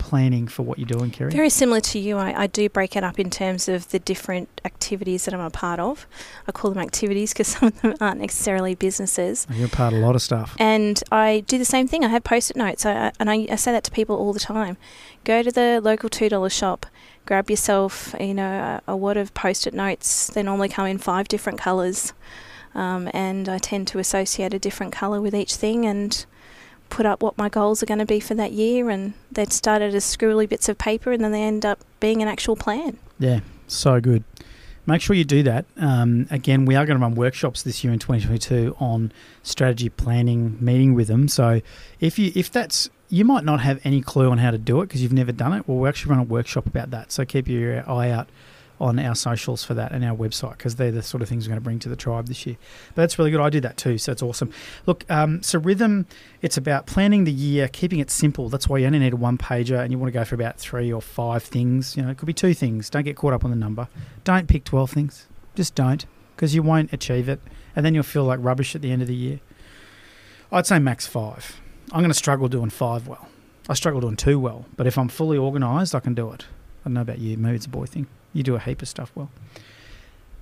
[0.00, 1.30] planning for what you're doing, Kerry?
[1.30, 2.16] Very similar to you.
[2.16, 5.50] I, I do break it up in terms of the different activities that I'm a
[5.50, 6.06] part of.
[6.48, 9.46] I call them activities because some of them aren't necessarily businesses.
[9.50, 10.56] You're part of a lot of stuff.
[10.58, 12.04] And I do the same thing.
[12.04, 12.84] I have post it notes.
[12.84, 14.76] I, and I, I say that to people all the time.
[15.24, 16.86] Go to the local $2 shop,
[17.26, 20.28] grab yourself, you know, a, a wad of post it notes.
[20.28, 22.14] They normally come in five different colours.
[22.74, 26.24] Um, and I tend to associate a different colour with each thing and
[26.90, 29.94] put up what my goals are going to be for that year, and they'd started
[29.94, 32.98] as scribbly bits of paper, and then they end up being an actual plan.
[33.18, 34.24] Yeah, so good.
[34.86, 35.66] Make sure you do that.
[35.76, 40.56] Um, again, we are going to run workshops this year in 2022 on strategy planning,
[40.60, 41.28] meeting with them.
[41.28, 41.60] So
[42.00, 44.86] if you if that's you might not have any clue on how to do it
[44.86, 45.68] because you've never done it.
[45.68, 47.12] Well, we actually run a workshop about that.
[47.12, 48.28] So keep your eye out
[48.80, 51.50] on our socials for that and our website because they're the sort of things we're
[51.50, 52.56] going to bring to the tribe this year.
[52.94, 53.40] But that's really good.
[53.40, 54.50] I do that too, so it's awesome.
[54.86, 56.06] Look, um, so rhythm,
[56.40, 58.48] it's about planning the year, keeping it simple.
[58.48, 60.58] That's why you only need a one pager and you want to go for about
[60.58, 61.96] three or five things.
[61.96, 62.88] You know, it could be two things.
[62.88, 63.88] Don't get caught up on the number.
[64.24, 65.26] Don't pick 12 things.
[65.54, 67.40] Just don't because you won't achieve it
[67.76, 69.40] and then you'll feel like rubbish at the end of the year.
[70.50, 71.60] I'd say max five.
[71.92, 73.28] I'm going to struggle doing five well.
[73.68, 76.46] I struggle doing two well, but if I'm fully organised, I can do it.
[76.82, 77.36] I don't know about you.
[77.36, 79.30] Maybe it's a boy thing you do a heap of stuff well.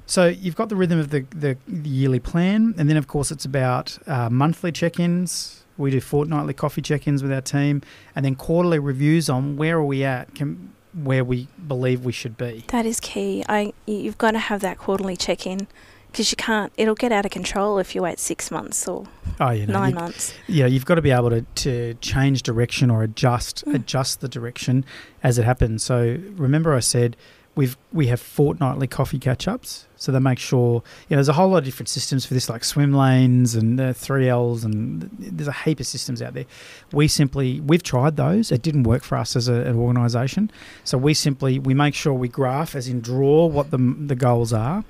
[0.07, 3.31] So you've got the rhythm of the, the, the yearly plan, and then of course
[3.31, 5.65] it's about uh, monthly check-ins.
[5.77, 7.83] We do fortnightly coffee check-ins with our team,
[8.17, 12.39] and then quarterly reviews on where are we at, can, where we believe we should
[12.39, 12.65] be.
[12.69, 13.45] That is key.
[13.49, 15.69] I you've got to have that quarterly check-in
[16.11, 16.73] because you can't.
[16.77, 19.05] It'll get out of control if you wait six months or
[19.41, 20.35] oh, you know, nine you, months.
[20.47, 23.75] Yeah, you've got to be able to, to change direction or adjust mm.
[23.75, 24.85] adjust the direction
[25.23, 25.83] as it happens.
[25.83, 27.17] So remember, I said
[27.59, 29.87] we've we have fortnightly coffee catch ups.
[29.97, 32.49] So they make sure you know there's a whole lot of different systems for this,
[32.49, 36.45] like swim lanes and uh, three Ls, and there's a heap of systems out there.
[36.93, 38.53] We simply we've tried those.
[38.53, 40.53] It didn't work for us as a, an organisation.
[40.85, 44.53] So we simply we make sure we graph, as in draw, what the the goals
[44.53, 44.85] are.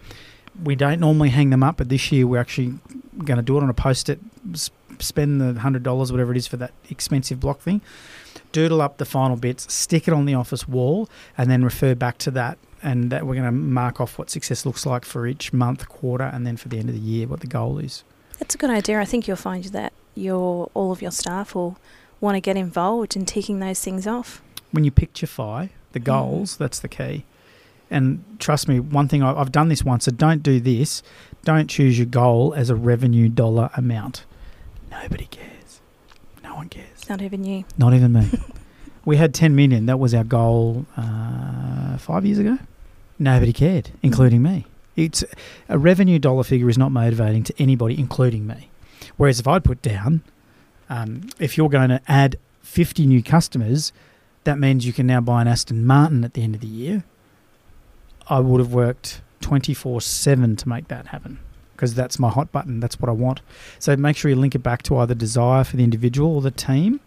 [0.63, 2.75] We don't normally hang them up, but this year we're actually
[3.25, 4.21] going to do it on a post-it.
[4.99, 7.81] Spend the hundred dollars, whatever it is, for that expensive block thing
[8.53, 12.19] doodle up the final bits, stick it on the office wall, and then refer back
[12.19, 12.59] to that.
[12.81, 16.25] And that we're going to mark off what success looks like for each month, quarter,
[16.25, 18.05] and then for the end of the year, what the goal is.
[18.39, 19.01] That's a good idea.
[19.01, 21.77] I think you'll find that your all of your staff will
[22.21, 24.43] want to get involved in ticking those things off.
[24.71, 26.05] When you picturefy the mm.
[26.05, 26.59] goals, mm.
[26.59, 27.25] that's the key.
[27.91, 31.03] And trust me, one thing I've done this once, so don't do this.
[31.45, 34.25] Don't choose your goal as a revenue dollar amount.
[34.91, 35.81] Nobody cares.
[36.43, 36.98] No one cares.
[37.09, 37.65] Not even you.
[37.77, 38.29] Not even me.
[39.05, 39.87] we had 10 million.
[39.87, 42.59] That was our goal uh, five years ago.
[43.19, 44.67] Nobody cared, including me.
[44.97, 45.25] It's
[45.69, 48.71] a revenue dollar figure is not motivating to anybody, including me.
[49.17, 50.23] Whereas if I'd put down,
[50.91, 53.93] um, if you're going to add 50 new customers,
[54.45, 57.05] that means you can now buy an Aston Martin at the end of the year.
[58.29, 61.39] I would have worked 24 7 to make that happen
[61.79, 62.81] because that's my hot button.
[62.81, 63.41] That's what I want.
[63.79, 66.51] So make sure you link it back to either desire for the individual or the
[66.51, 66.99] team.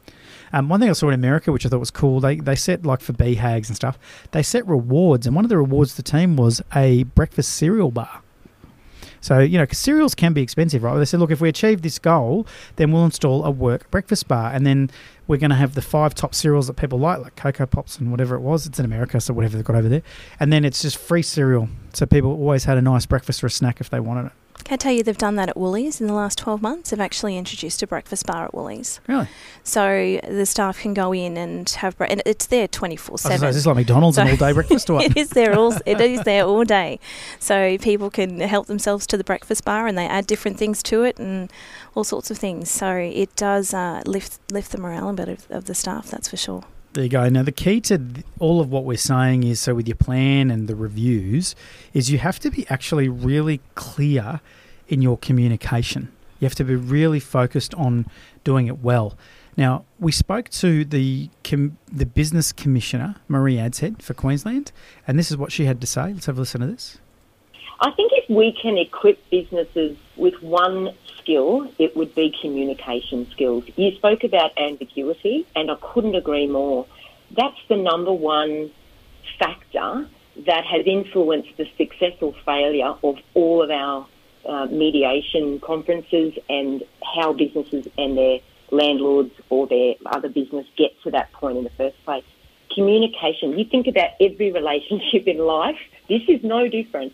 [0.53, 2.85] Um, one thing I saw in America, which I thought was cool, they, they set,
[2.85, 3.99] like for BHAGs and stuff,
[4.31, 5.27] they set rewards.
[5.27, 8.21] And one of the rewards the team was a breakfast cereal bar.
[9.21, 10.97] So, you know, cereals can be expensive, right?
[10.97, 12.47] They said, look, if we achieve this goal,
[12.77, 14.51] then we'll install a work breakfast bar.
[14.51, 14.89] And then
[15.27, 18.09] we're going to have the five top cereals that people like, like Coco Pops and
[18.09, 18.65] whatever it was.
[18.65, 20.01] It's in America, so whatever they've got over there.
[20.39, 21.69] And then it's just free cereal.
[21.93, 24.31] So people always had a nice breakfast or a snack if they wanted it.
[24.63, 26.89] Can I tell you they've done that at Woolies in the last 12 months?
[26.91, 28.99] They've actually introduced a breakfast bar at Woolies.
[29.07, 29.27] Really?
[29.63, 32.21] So the staff can go in and have breakfast.
[32.25, 33.49] and it's there 24 I was gonna say, 7.
[33.49, 35.05] is this like McDonald's So- and all day breakfast or what?
[35.05, 36.99] it is there all it is there all day.
[37.39, 41.03] So people can help themselves to the breakfast bar and they add different things to
[41.03, 41.51] it and
[41.95, 42.69] all sorts of things.
[42.71, 46.27] So it does uh, lift lift the morale a bit of, of the staff, that's
[46.29, 46.63] for sure.
[46.93, 47.29] There you go.
[47.29, 48.01] Now, the key to
[48.39, 51.55] all of what we're saying is so with your plan and the reviews,
[51.93, 54.41] is you have to be actually really clear
[54.89, 56.11] in your communication.
[56.39, 58.07] You have to be really focused on
[58.43, 59.17] doing it well.
[59.55, 64.71] Now, we spoke to the com- the business commissioner, Maree Adshead, for Queensland,
[65.07, 66.11] and this is what she had to say.
[66.13, 66.97] Let's have a listen to this.
[67.83, 73.63] I think if we can equip businesses with one skill, it would be communication skills.
[73.75, 76.85] You spoke about ambiguity, and I couldn't agree more.
[77.31, 78.69] That's the number one
[79.39, 80.07] factor
[80.45, 84.05] that has influenced the success or failure of all of our
[84.45, 86.83] uh, mediation conferences and
[87.15, 91.71] how businesses and their landlords or their other business get to that point in the
[91.71, 92.23] first place.
[92.73, 93.57] Communication.
[93.57, 97.13] You think about every relationship in life, this is no different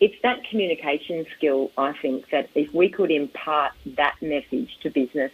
[0.00, 5.32] it's that communication skill, I think, that if we could impart that message to business,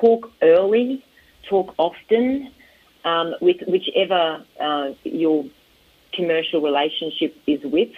[0.00, 1.04] talk early,
[1.48, 2.52] talk often,
[3.04, 5.44] um, with whichever uh, your
[6.12, 7.90] commercial relationship is with,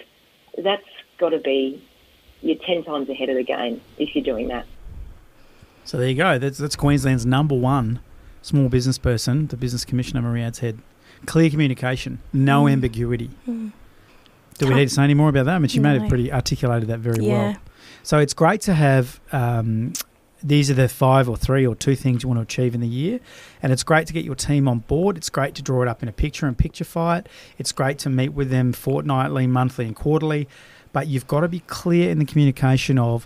[0.57, 0.83] that's
[1.19, 1.83] got to be,
[2.41, 4.65] you're 10 times ahead of the game if you're doing that.
[5.83, 6.39] So there you go.
[6.39, 7.99] That's, that's Queensland's number one
[8.41, 10.79] small business person, the business commissioner, Maree Adshead.
[11.25, 13.29] Clear communication, no ambiguity.
[14.57, 15.55] Do we need to say any more about that?
[15.55, 17.33] I mean, she may have pretty articulated that very Yeah.
[17.33, 17.55] well.
[18.03, 19.19] So it's great to have.
[19.31, 19.93] Um,
[20.45, 22.87] these are the five or three or two things you want to achieve in the
[22.87, 23.21] year,
[23.61, 25.15] and it's great to get your team on board.
[25.15, 27.29] It's great to draw it up in a picture and picturefy it.
[27.57, 30.49] It's great to meet with them fortnightly, monthly, and quarterly.
[30.91, 33.25] But you've got to be clear in the communication of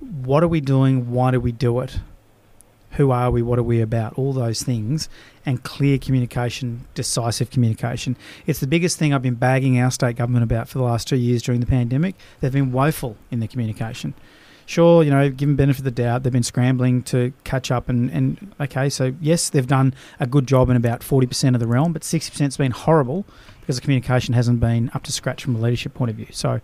[0.00, 1.98] what are we doing, why do we do it,
[2.92, 5.08] who are we, what are we about, all those things,
[5.46, 8.16] and clear communication, decisive communication.
[8.46, 11.16] It's the biggest thing I've been bagging our state government about for the last two
[11.16, 12.14] years during the pandemic.
[12.40, 14.14] They've been woeful in their communication.
[14.66, 18.10] Sure, you know, given benefit of the doubt, they've been scrambling to catch up and,
[18.10, 21.92] and okay, so yes, they've done a good job in about 40% of the realm,
[21.92, 23.26] but 60% has been horrible
[23.60, 26.28] because the communication hasn't been up to scratch from a leadership point of view.
[26.30, 26.60] So,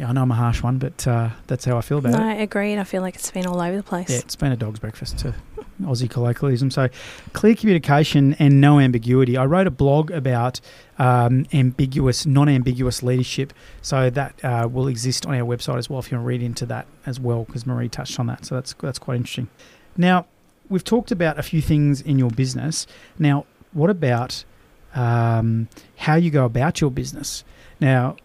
[0.00, 2.18] yeah, I know I'm a harsh one, but uh, that's how I feel about No,
[2.26, 2.32] it.
[2.32, 2.72] I agree.
[2.72, 4.08] and I feel like it's been all over the place.
[4.08, 5.34] Yeah, it's been a dog's breakfast to
[5.82, 6.70] Aussie colloquialism.
[6.70, 6.88] So,
[7.34, 9.36] clear communication and no ambiguity.
[9.36, 10.60] I wrote a blog about
[10.98, 13.52] um, ambiguous, non-ambiguous leadership.
[13.82, 16.42] So that uh, will exist on our website as well if you want to read
[16.42, 18.46] into that as well, because Maree touched on that.
[18.46, 19.48] So that's that's quite interesting.
[19.96, 20.24] Now,
[20.70, 22.86] we've talked about a few things in your business.
[23.18, 24.44] Now, what about
[24.94, 27.44] um, how you go about your business?
[27.80, 28.16] Now,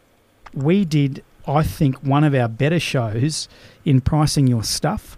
[0.54, 3.48] we did, I think, one of our better shows
[3.84, 5.18] in pricing your stuff.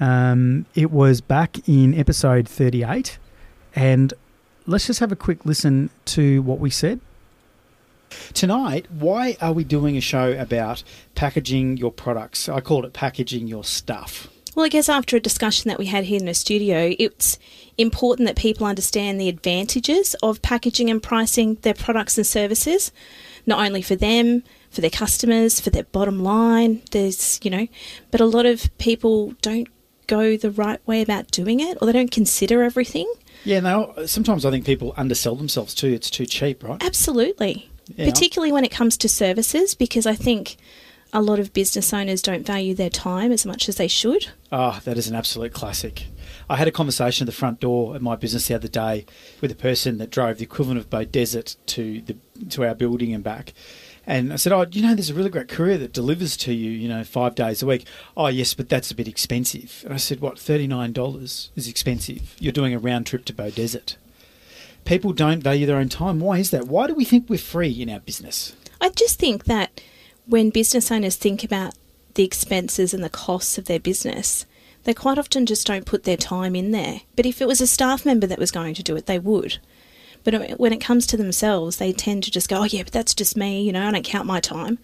[0.00, 3.18] Um, it was back in episode 38.
[3.74, 4.14] And
[4.66, 7.00] let's just have a quick listen to what we said.
[8.32, 10.82] Tonight, why are we doing a show about
[11.14, 12.48] packaging your products?
[12.48, 14.28] I called it packaging your stuff.
[14.54, 17.38] Well, I guess after a discussion that we had here in the studio, it's
[17.76, 22.92] important that people understand the advantages of packaging and pricing their products and services,
[23.46, 26.82] not only for them, for their customers, for their bottom line.
[26.90, 27.66] There's, you know,
[28.10, 29.68] but a lot of people don't
[30.06, 33.10] go the right way about doing it or they don't consider everything.
[33.44, 35.88] Yeah, no, sometimes I think people undersell themselves too.
[35.88, 36.82] It's too cheap, right?
[36.82, 37.70] Absolutely.
[37.96, 38.06] Yeah.
[38.06, 40.56] Particularly when it comes to services, because I think
[41.12, 44.28] a lot of business owners don't value their time as much as they should.
[44.50, 46.06] Oh, that is an absolute classic.
[46.48, 49.06] I had a conversation at the front door at my business the other day
[49.40, 52.16] with a person that drove the equivalent of Beaudesert to the
[52.50, 53.54] to our building and back.
[54.06, 56.70] And I said, "Oh, you know, there's a really great courier that delivers to you,
[56.70, 57.86] you know, five days a week."
[58.16, 59.82] Oh, yes, but that's a bit expensive.
[59.84, 60.38] And I said, "What?
[60.38, 62.36] Thirty nine dollars is expensive.
[62.38, 63.96] You're doing a round trip to Beaudesert."
[64.84, 66.20] People don't value their own time.
[66.20, 66.68] Why is that?
[66.68, 68.54] Why do we think we're free in our business?
[68.82, 69.80] I just think that
[70.26, 71.74] when business owners think about
[72.14, 74.44] the expenses and the costs of their business,
[74.84, 77.00] they quite often just don't put their time in there.
[77.16, 79.58] But if it was a staff member that was going to do it, they would.
[80.22, 83.14] But when it comes to themselves, they tend to just go, oh, yeah, but that's
[83.14, 84.78] just me, you know, I don't count my time.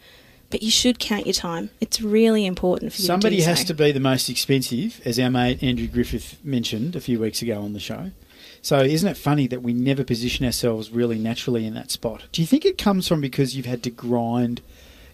[0.51, 1.70] But you should count your time.
[1.80, 3.66] It's really important for you Somebody to do has so.
[3.66, 7.62] to be the most expensive, as our mate Andrew Griffith mentioned a few weeks ago
[7.62, 8.11] on the show.
[8.61, 12.24] So, isn't it funny that we never position ourselves really naturally in that spot?
[12.32, 14.61] Do you think it comes from because you've had to grind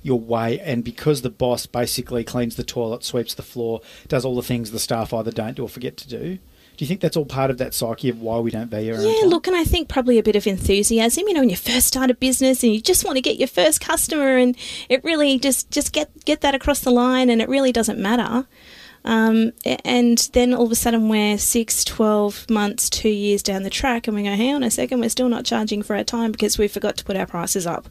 [0.07, 4.37] your way, and because the boss basically cleans the toilet, sweeps the floor, does all
[4.37, 6.39] the things the staff either don't do or forget to do.
[6.77, 9.01] Do you think that's all part of that psyche of why we don't value our
[9.01, 11.25] own Yeah, look, and I think probably a bit of enthusiasm.
[11.27, 13.49] You know, when you first start a business and you just want to get your
[13.49, 14.57] first customer, and
[14.89, 18.47] it really just just get get that across the line, and it really doesn't matter.
[19.07, 19.53] Um,
[19.85, 24.09] and then all of a sudden we're six, 12 months, two years down the track,
[24.09, 26.59] and we go, hang on a second, we're still not charging for our time because
[26.59, 27.89] we forgot to put our prices up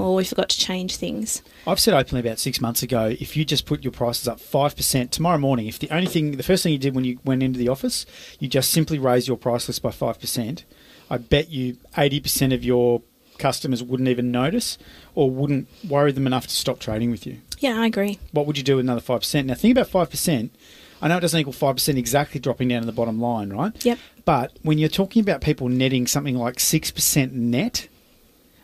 [0.00, 1.42] or we forgot to change things.
[1.66, 4.74] I've said openly about six months ago, if you just put your prices up five
[4.74, 7.42] percent tomorrow morning, if the only thing, the first thing you did when you went
[7.42, 8.06] into the office,
[8.38, 10.64] you just simply raised your price list by five percent,
[11.10, 13.02] I bet you eighty percent of your
[13.38, 14.78] customers wouldn't even notice
[15.14, 17.38] or wouldn't worry them enough to stop trading with you.
[17.58, 18.18] Yeah, I agree.
[18.32, 19.46] What would you do with another five percent?
[19.46, 20.54] Now think about five percent.
[21.00, 23.84] I know it doesn't equal five percent exactly dropping down to the bottom line, right?
[23.84, 23.98] Yep.
[24.24, 27.88] But when you're talking about people netting something like six percent net,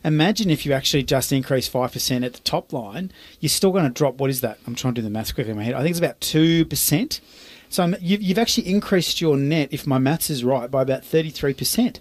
[0.05, 3.85] imagine if you actually just increase five percent at the top line, you're still going
[3.85, 4.17] to drop.
[4.17, 4.59] What is that?
[4.67, 5.75] I'm trying to do the maths quickly in my head.
[5.75, 7.21] I think it's about two percent.
[7.69, 11.05] So um, you've, you've actually increased your net, if my maths is right, by about
[11.05, 12.01] thirty-three percent.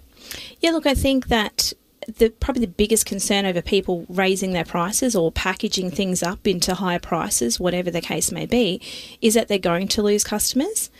[0.60, 1.72] Yeah, look, I think that
[2.08, 6.74] the probably the biggest concern over people raising their prices or packaging things up into
[6.74, 8.80] higher prices, whatever the case may be,
[9.20, 10.90] is that they're going to lose customers.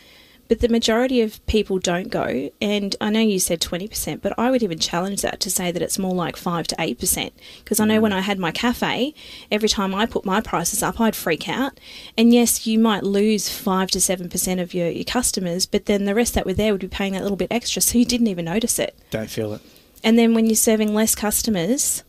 [0.49, 4.51] But the majority of people don't go, and I know you said 20%, but I
[4.51, 7.31] would even challenge that to say that it's more like 5 to 8%.
[7.63, 9.15] Because I know when I had my cafe,
[9.49, 11.79] every time I put my prices up, I'd freak out.
[12.17, 16.13] And yes, you might lose 5 to 7% of your, your customers, but then the
[16.13, 18.45] rest that were there would be paying that little bit extra, so you didn't even
[18.45, 18.97] notice it.
[19.11, 19.61] Don't feel it.
[20.03, 22.03] And then when you're serving less customers,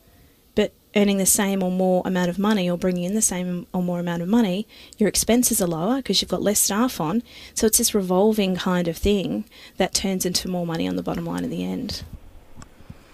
[0.55, 3.83] but earning the same or more amount of money or bringing in the same or
[3.83, 4.67] more amount of money,
[4.99, 7.23] your expenses are lower because you've got less staff on.
[7.55, 9.45] So it's this revolving kind of thing
[9.77, 12.03] that turns into more money on the bottom line in the end.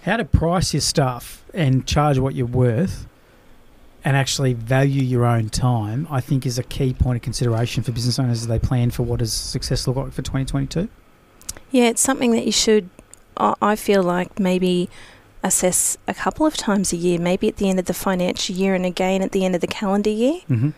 [0.03, 3.07] How to price your stuff and charge what you're worth
[4.05, 7.93] and actually value your own time, I think, is a key point of consideration for
[7.93, 10.89] business owners as they plan for what does success look like for 2022.
[11.71, 12.89] Yeah, it's something that you should,
[13.41, 14.89] I I feel like, maybe
[15.43, 18.75] assess a couple of times a year, maybe at the end of the financial year
[18.75, 20.41] and again at the end of the calendar year.
[20.49, 20.71] Mm-hmm.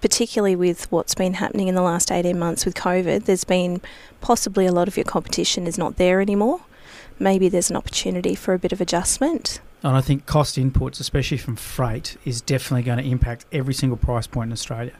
[0.00, 3.80] particularly with what's been happening in the last 18 months with COVID, there's been
[4.20, 6.60] possibly a lot of your competition is not there anymore.
[7.20, 9.60] Maybe there's an opportunity for a bit of adjustment.
[9.84, 13.96] And I think cost inputs, especially from freight, is definitely going to impact every single
[13.96, 14.94] price point in Australia.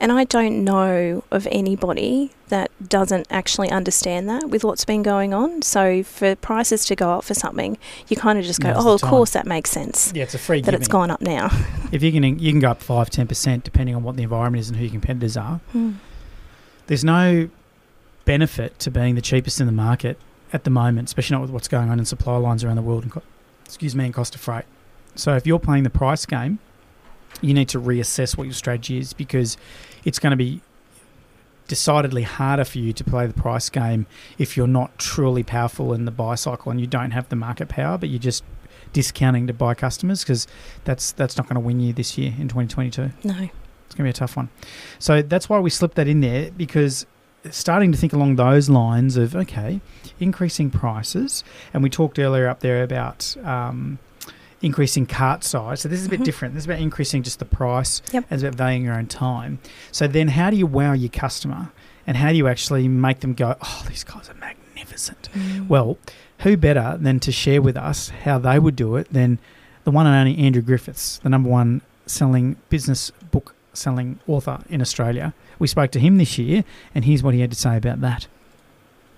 [0.00, 5.32] And I don't know of anybody that doesn't actually understand that with what's been going
[5.32, 5.62] on.
[5.62, 7.78] So for prices to go up for something,
[8.08, 10.34] you kind of just go, Now's oh, of time." course that makes sense Yeah, it's
[10.34, 11.50] a free that it's gone up now.
[11.92, 14.60] If you can, you can go up five, ten percent depending on what the environment
[14.60, 15.60] is and who your competitors are.
[15.70, 15.92] Hmm.
[16.88, 17.48] There's no
[18.24, 20.18] benefit to being the cheapest in the market
[20.52, 23.04] at the moment, especially not with what's going on in supply lines around the world
[23.04, 23.22] and, co-
[23.64, 24.64] excuse me, and cost of freight.
[25.14, 26.58] So if you're playing the price game,
[27.44, 29.56] you need to reassess what your strategy is because
[30.04, 30.60] it's going to be
[31.66, 34.06] decidedly harder for you to play the price game
[34.38, 37.68] if you're not truly powerful in the buy cycle and you don't have the market
[37.68, 38.44] power, but you're just
[38.92, 40.46] discounting to buy customers because
[40.84, 43.10] that's that's not going to win you this year in 2022.
[43.24, 43.48] No.
[43.86, 44.48] It's going to be a tough one.
[44.98, 47.06] So that's why we slipped that in there because
[47.50, 49.80] starting to think along those lines of okay,
[50.20, 53.98] increasing prices, and we talked earlier up there about um,
[54.64, 55.80] increasing cart size.
[55.80, 56.24] So this is a bit Mhm.
[56.24, 56.54] different.
[56.54, 58.00] This is about increasing just the price.
[58.12, 58.24] Yep.
[58.30, 59.58] And it's about valuing your own time.
[59.92, 61.70] So then, how do you wow your customer,
[62.06, 65.28] and how do you actually make them go, oh, these guys are magnificent?
[65.68, 65.98] Well,
[66.40, 69.38] who better than to share with us how they would do it than
[69.84, 74.80] the one and only Andrew Griffiths, the number one selling business book selling author in
[74.80, 75.34] Australia.
[75.58, 78.26] We spoke to him this year, and here's what he had to say about that.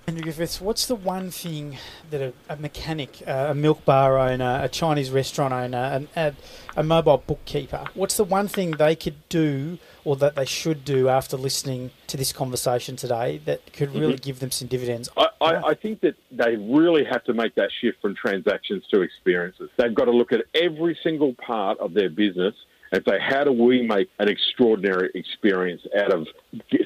[0.09, 1.78] Andrew Griffiths, what's the one thing
[2.11, 6.32] that a, a mechanic, uh, a milk bar owner, a Chinese restaurant owner, an, a,
[6.76, 11.09] a mobile bookkeeper, what's the one thing they could do or that they should do
[11.09, 14.22] after listening to this conversation today that could really Mhm.
[14.22, 15.09] give them some dividends?
[15.16, 19.00] I, I, I think that they really have to make that shift from transactions to
[19.00, 19.70] experiences.
[19.76, 22.54] They've got to look at every single part of their business
[22.92, 26.28] and say, how do we make an extraordinary experience out of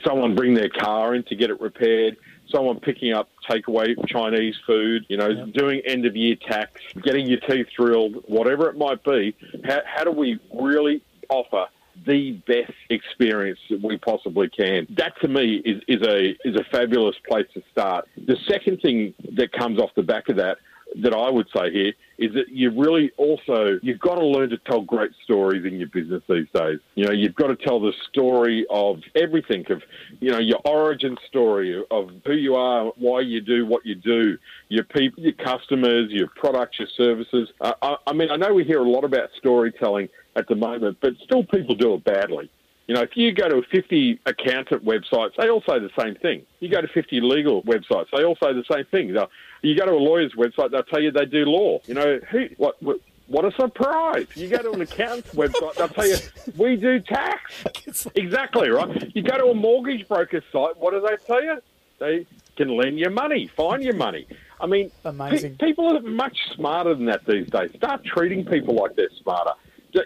[0.06, 2.16] someone bring their car in to get it repaired,
[2.50, 5.52] someone picking up takeaway Chinese food, you know, Yep.
[5.52, 9.34] doing end of year tax, getting your teeth drilled, whatever it might be.
[9.64, 11.66] How, how do we really offer
[12.06, 14.86] the best experience that we possibly can.
[14.90, 18.08] That to me is, is a is a fabulous place to start.
[18.16, 20.58] The second thing that comes off the back of that
[21.02, 24.58] that I would say here is that you really also you've got to learn to
[24.58, 26.78] tell great stories in your business these days.
[26.94, 29.82] You know, you've got to tell the story of everything of
[30.20, 34.36] you know your origin story of who you are, why you do what you do,
[34.68, 37.48] your people, your customers, your products, your services.
[37.60, 40.98] Uh, I, I mean, I know we hear a lot about storytelling at the moment,
[41.00, 42.50] but still people do it badly.
[42.90, 46.42] You know, if you go to 50 accountant websites, they all say the same thing.
[46.58, 49.16] You go to 50 legal websites, they all say the same thing.
[49.62, 51.78] You go to a lawyer's website, they'll tell you they do law.
[51.86, 52.96] You know, who, what, what
[53.28, 54.26] what a surprise.
[54.34, 56.16] You go to an accountant's website, they'll tell you,
[56.56, 57.64] we do tax.
[58.16, 59.14] Exactly, right?
[59.14, 61.62] You go to a mortgage broker site, what do they tell you?
[62.00, 62.26] They
[62.56, 64.26] can lend you money, find you money.
[64.60, 65.58] I mean, Amazing.
[65.58, 67.70] Pe- people are much smarter than that these days.
[67.76, 69.52] Start treating people like they're smarter.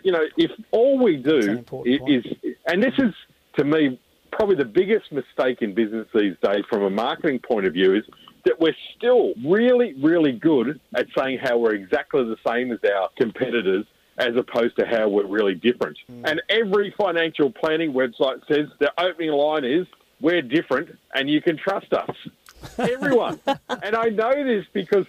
[0.03, 3.15] You know, if all we do is, is, and this is
[3.57, 3.99] to me
[4.33, 8.05] probably the biggest mistake in business these days from a marketing point of view is
[8.45, 13.09] that we're still really, really good at saying how we're exactly the same as our
[13.17, 13.87] competitors
[14.19, 15.97] as opposed to how we're really different.
[16.11, 16.31] Mm.
[16.31, 19.87] And every financial planning website says the opening line is,
[20.21, 22.17] we're different and you can trust us.
[22.79, 23.41] Everyone.
[23.47, 25.07] and I know this because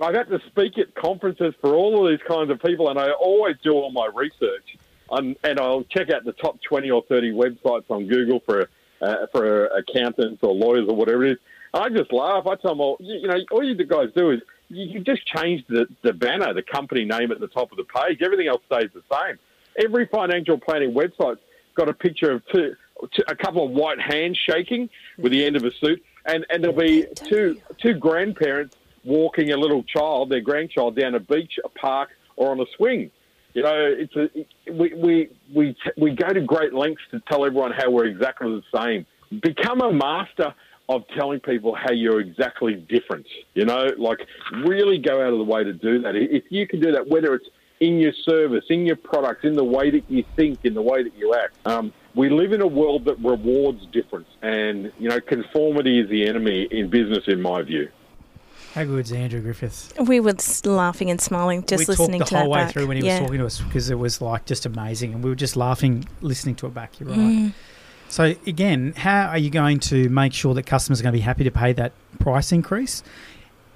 [0.00, 3.10] I've had to speak at conferences for all of these kinds of people and I
[3.10, 4.76] always do all my research.
[5.10, 8.68] Um, and I'll check out the top 20 or 30 websites on Google for,
[9.00, 11.38] uh, for accountants or lawyers or whatever it is.
[11.72, 12.46] I just laugh.
[12.46, 15.86] I tell them, all, you know, all you guys do is you just change the,
[16.02, 18.20] the banner, the company name at the top of the page.
[18.22, 19.38] Everything else stays the same.
[19.82, 21.40] Every financial planning website's
[21.74, 22.74] got a picture of two,
[23.28, 26.76] a couple of white hands shaking with the end of a suit, and, and there'll
[26.76, 28.76] be two two grandparents
[29.08, 33.10] walking a little child, their grandchild, down a beach, a park, or on a swing.
[33.54, 37.72] You know, it's a, we, we, we, we go to great lengths to tell everyone
[37.72, 39.06] how we're exactly the same.
[39.40, 40.54] Become a master
[40.88, 43.26] of telling people how you're exactly different.
[43.54, 44.20] You know, like
[44.64, 46.14] really go out of the way to do that.
[46.14, 47.48] If you can do that, whether it's
[47.80, 51.02] in your service, in your product, in the way that you think, in the way
[51.02, 51.56] that you act.
[51.66, 56.26] Um, we live in a world that rewards difference, and you know, conformity is the
[56.26, 57.88] enemy in business, in my view.
[58.78, 59.92] How good's Andrew Griffith.
[59.98, 62.72] We were laughing and smiling just we listening talked the whole way back.
[62.72, 63.18] through when he yeah.
[63.18, 66.06] was talking to us because it was like just amazing, and we were just laughing
[66.20, 67.00] listening to it back.
[67.00, 67.18] You're right.
[67.18, 67.52] Mm.
[68.08, 71.22] So again, how are you going to make sure that customers are going to be
[71.22, 73.02] happy to pay that price increase?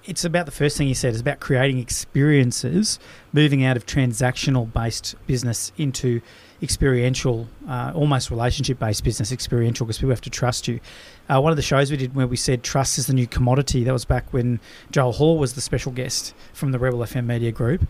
[0.04, 1.14] It's about the first thing you said.
[1.14, 3.00] It's about creating experiences,
[3.32, 6.20] moving out of transactional based business into
[6.62, 10.80] experiential, uh, almost relationship based business, experiential, because people have to trust you.
[11.28, 13.84] Uh, one of the shows we did where we said trust is the new commodity.
[13.84, 14.60] That was back when
[14.90, 17.86] Joel Hall was the special guest from the Rebel FM Media Group.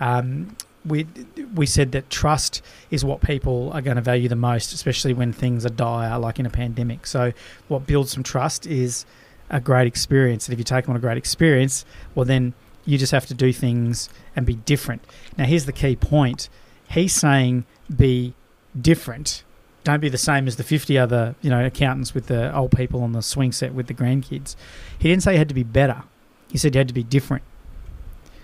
[0.00, 1.06] Um, we
[1.54, 5.32] we said that trust is what people are going to value the most, especially when
[5.32, 7.06] things are dire, like in a pandemic.
[7.06, 7.32] So,
[7.68, 9.04] what builds some trust is
[9.50, 12.54] a great experience, and if you take on a great experience, well, then
[12.84, 15.02] you just have to do things and be different.
[15.36, 16.48] Now, here's the key point:
[16.88, 17.64] he's saying
[17.94, 18.34] be
[18.80, 19.44] different.
[19.84, 23.02] Don't be the same as the 50 other, you know, accountants with the old people
[23.02, 24.56] on the swing set with the grandkids.
[24.98, 26.02] He didn't say you had to be better.
[26.50, 27.44] He said you had to be different.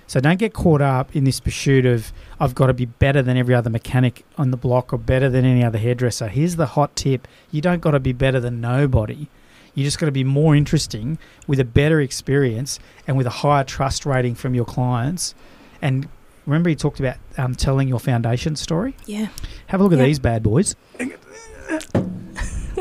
[0.06, 3.36] So don't get caught up in this pursuit of I've got to be better than
[3.36, 6.28] every other mechanic on the block or better than any other hairdresser.
[6.28, 9.28] Here's the hot tip: you don't got to be better than nobody.
[9.74, 13.64] You just got to be more interesting with a better experience and with a higher
[13.64, 15.34] trust rating from your clients.
[15.80, 16.08] And
[16.46, 18.96] remember, he talked about um, telling your foundation story.
[19.06, 19.28] Yeah.
[19.66, 20.76] Have a look at these bad boys.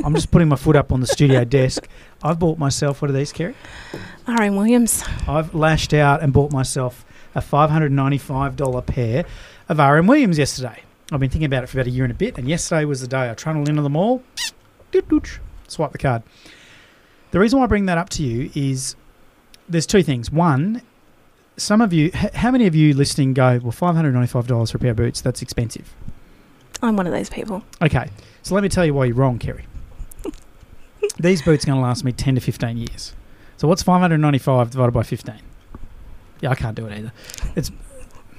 [0.03, 1.88] I'm just putting my foot up on the studio desk.
[2.24, 3.01] I've bought myself.
[3.01, 3.55] What are these, Kerry?
[4.28, 4.55] R.M.
[4.55, 5.03] Williams.
[5.28, 7.05] I've lashed out and bought myself
[7.36, 9.26] a $595 pair
[9.70, 10.84] of RM Williams yesterday.
[11.12, 13.01] I've been thinking about it for about a year and a bit, and yesterday was
[13.01, 14.24] the day I trundled into the mall,
[15.68, 16.24] swipe the card.
[17.32, 18.95] The reason why I bring that up to you is
[19.68, 20.32] there's two things.
[20.32, 20.82] One,
[21.62, 24.97] some of you, how many of you listening go, well, $595 for a pair of
[24.97, 25.93] boots, that's expensive?
[26.82, 27.64] I'm one of those people.
[27.82, 28.09] Okay,
[28.41, 29.66] so let me tell you why you're wrong, Kerry.
[31.20, 33.14] These boots are going to last me 10 to 15 years.
[33.57, 35.36] So what's 595 divided by 15?
[36.41, 37.14] Yeah, I can't do it either.
[37.55, 37.72] It's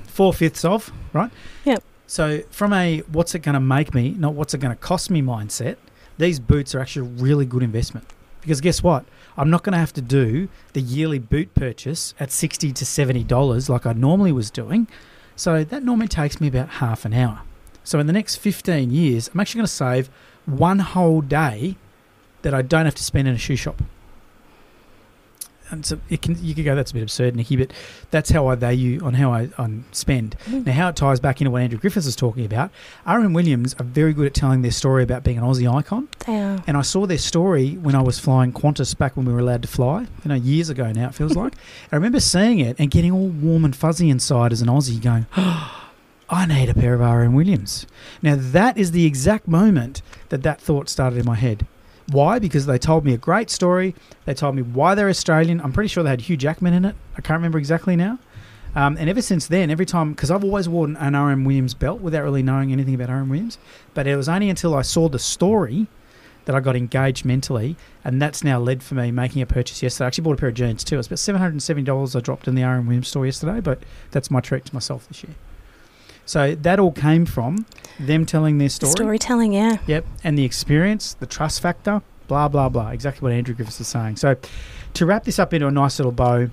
[0.08, 1.30] four fifths of, right?
[1.64, 1.84] Yep.
[2.08, 5.10] So from a what's it going to make me, not what's it going to cost
[5.10, 5.76] me mindset,
[6.18, 8.06] these boots are actually a really good investment.
[8.40, 9.04] Because guess what?
[9.36, 13.68] I'm not going to have to do the yearly boot purchase at 60 to $70
[13.68, 14.88] like I normally was doing.
[15.36, 17.42] So that normally takes me about half an hour.
[17.84, 20.10] So in the next 15 years, I'm actually going to save
[20.46, 21.76] one whole day
[22.42, 23.82] that I don't have to spend in a shoe shop
[25.72, 27.72] and so it can you could go that's a bit absurd, Nikki, but
[28.10, 30.36] that's how I value on how I on spend.
[30.46, 30.66] Mm.
[30.66, 32.70] Now, how it ties back into what Andrew Griffiths is talking about.
[33.06, 36.08] RM Williams are very good at telling their story about being an Aussie icon.
[36.26, 36.62] They are.
[36.66, 39.62] And I saw their story when I was flying Qantas back when we were allowed
[39.62, 40.02] to fly.
[40.02, 41.54] You know, years ago now it feels like.
[41.90, 45.26] I remember seeing it and getting all warm and fuzzy inside as an Aussie, going.
[45.36, 45.78] Oh,
[46.30, 47.86] I need a pair of RM Williams.
[48.22, 50.00] Now, that is the exact moment
[50.30, 51.66] that that thought started in my head.
[52.10, 52.38] Why?
[52.38, 53.94] Because they told me a great story.
[54.24, 55.60] They told me why they're Australian.
[55.60, 56.96] I'm pretty sure they had Hugh Jackman in it.
[57.16, 58.18] I can't remember exactly now.
[58.74, 62.00] Um, and ever since then, every time, because I've always worn an RM Williams belt
[62.00, 63.58] without really knowing anything about RM Williams,
[63.92, 65.88] but it was only until I saw the story
[66.46, 70.04] that I got engaged mentally, and that's now led for me making a purchase yesterday.
[70.04, 70.98] I actually bought a pair of jeans too.
[70.98, 73.60] It's about seven hundred and seventy dollars I dropped in the RM Williams store yesterday,
[73.60, 75.34] but that's my treat to myself this year.
[76.32, 77.66] So that all came from
[78.00, 78.92] them telling their story.
[78.92, 79.76] Storytelling, yeah.
[79.86, 82.88] Yep, and the experience, the trust factor, blah blah blah.
[82.88, 84.16] Exactly what Andrew Griffiths is saying.
[84.16, 84.36] So
[84.94, 86.48] to wrap this up into a nice little bow,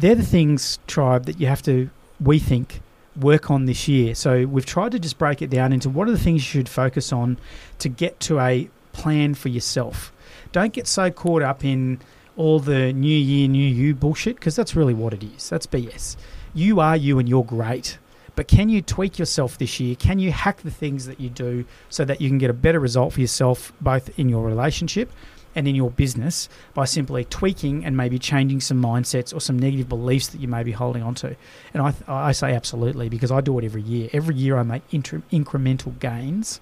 [0.00, 2.80] they're the things, tribe, that you have to, we think,
[3.14, 4.16] work on this year.
[4.16, 6.68] So we've tried to just break it down into what are the things you should
[6.68, 7.38] focus on
[7.78, 10.12] to get to a plan for yourself.
[10.50, 12.00] Don't get so caught up in
[12.36, 15.48] all the new year, new you bullshit because that's really what it is.
[15.48, 16.16] That's BS.
[16.54, 17.98] You are you and you're great.
[18.34, 19.94] But can you tweak yourself this year?
[19.94, 22.80] Can you hack the things that you do so that you can get a better
[22.80, 25.12] result for yourself, both in your relationship
[25.54, 29.88] and in your business, by simply tweaking and maybe changing some mindsets or some negative
[29.88, 31.36] beliefs that you may be holding on to?
[31.74, 34.08] And I, I say absolutely because I do it every year.
[34.14, 36.58] Every year I make inter- incremental gains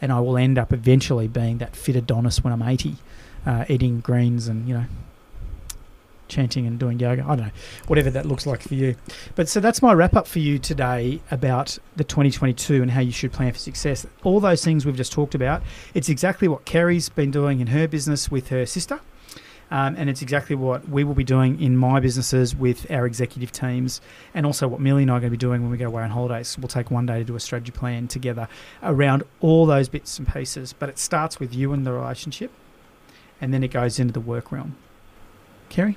[0.00, 2.96] and I will end up eventually being that fit Adonis when I'm 80,
[3.44, 4.84] uh, eating greens and, you know,
[6.28, 7.22] chanting and doing yoga.
[7.22, 7.52] I don't know,
[7.86, 8.96] whatever that looks like for you.
[9.34, 13.12] But so that's my wrap up for you today about the 2022 and how you
[13.12, 14.06] should plan for success.
[14.22, 15.62] All those things we've just talked about,
[15.94, 19.00] it's exactly what Kerry's been doing in her business with her sister.
[19.70, 23.50] Um, and it's exactly what we will be doing in my businesses with our executive
[23.50, 24.00] teams,
[24.34, 26.02] and also what Millie and I are going to be doing when we go away
[26.02, 26.56] on holidays.
[26.58, 28.46] We'll take one day to do a strategy plan together
[28.82, 30.72] around all those bits and pieces.
[30.72, 32.52] But it starts with you and the relationship,
[33.40, 34.76] and then it goes into the work realm.
[35.70, 35.96] Kerry?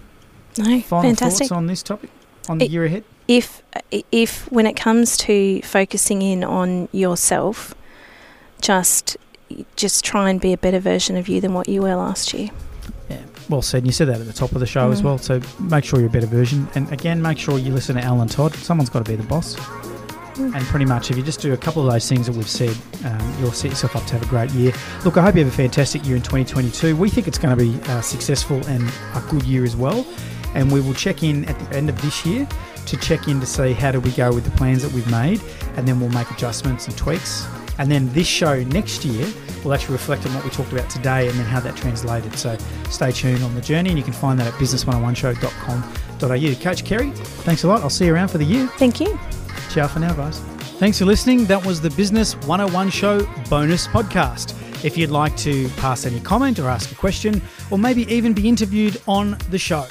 [0.58, 1.48] No, Final fantastic.
[1.48, 2.10] thoughts on this topic
[2.50, 3.04] on the It- year ahead?
[3.28, 3.62] if
[4.12, 7.74] if when it comes to focusing in on yourself,
[8.62, 9.18] just
[9.76, 12.50] just try and be a better version of you than what you were last year.
[13.10, 13.18] Yeah,
[13.50, 13.80] well said.
[13.80, 15.06] And you said that at the top of the show as Mm.
[15.06, 15.18] well.
[15.18, 16.68] So make sure you're a better version.
[16.76, 18.54] And again, make sure you listen to Alan Todd.
[18.56, 19.56] Someone's got to be the boss.
[20.36, 20.54] Mm.
[20.56, 22.76] And pretty much, if you just do a couple of those things that we've said,
[23.06, 24.72] um, you'll set yourself up to have a great year.
[25.06, 26.96] Look, I hope you have a fantastic year in 2022.
[26.96, 28.84] We think it's going to be uh, successful and
[29.16, 30.06] a good year as well.
[30.56, 32.48] And we will check in at the end of this year
[32.86, 35.42] to check in to see how do we go with the plans that we've made,
[35.76, 37.46] and then we'll make adjustments and tweaks.
[37.80, 39.28] And then this show next year
[39.64, 42.36] will actually reflect on what we talked about today and then how that translated.
[42.36, 42.58] So
[42.90, 46.64] stay tuned on the journey, and you can find that at business101show.com.au.
[46.64, 47.82] Coach Kerry, thanks a lot.
[47.82, 48.68] I'll see you around for the year.
[48.78, 49.20] Thank you.
[49.70, 50.40] Ciao for now, guys.
[50.80, 51.46] Thanks for listening.
[51.46, 54.54] That was the Business 101 Show bonus podcast.
[54.86, 58.48] If you'd like to pass any comment or ask a question, or maybe even be
[58.48, 59.86] interviewed on the show,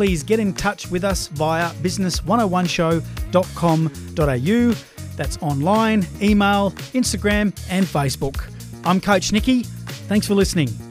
[0.00, 4.74] please get in touch with us via business101show.com.au.
[5.14, 8.50] That's online, email, Instagram, and Facebook.
[8.86, 9.64] I'm Coach Nikki.
[10.08, 10.89] Thanks for listening.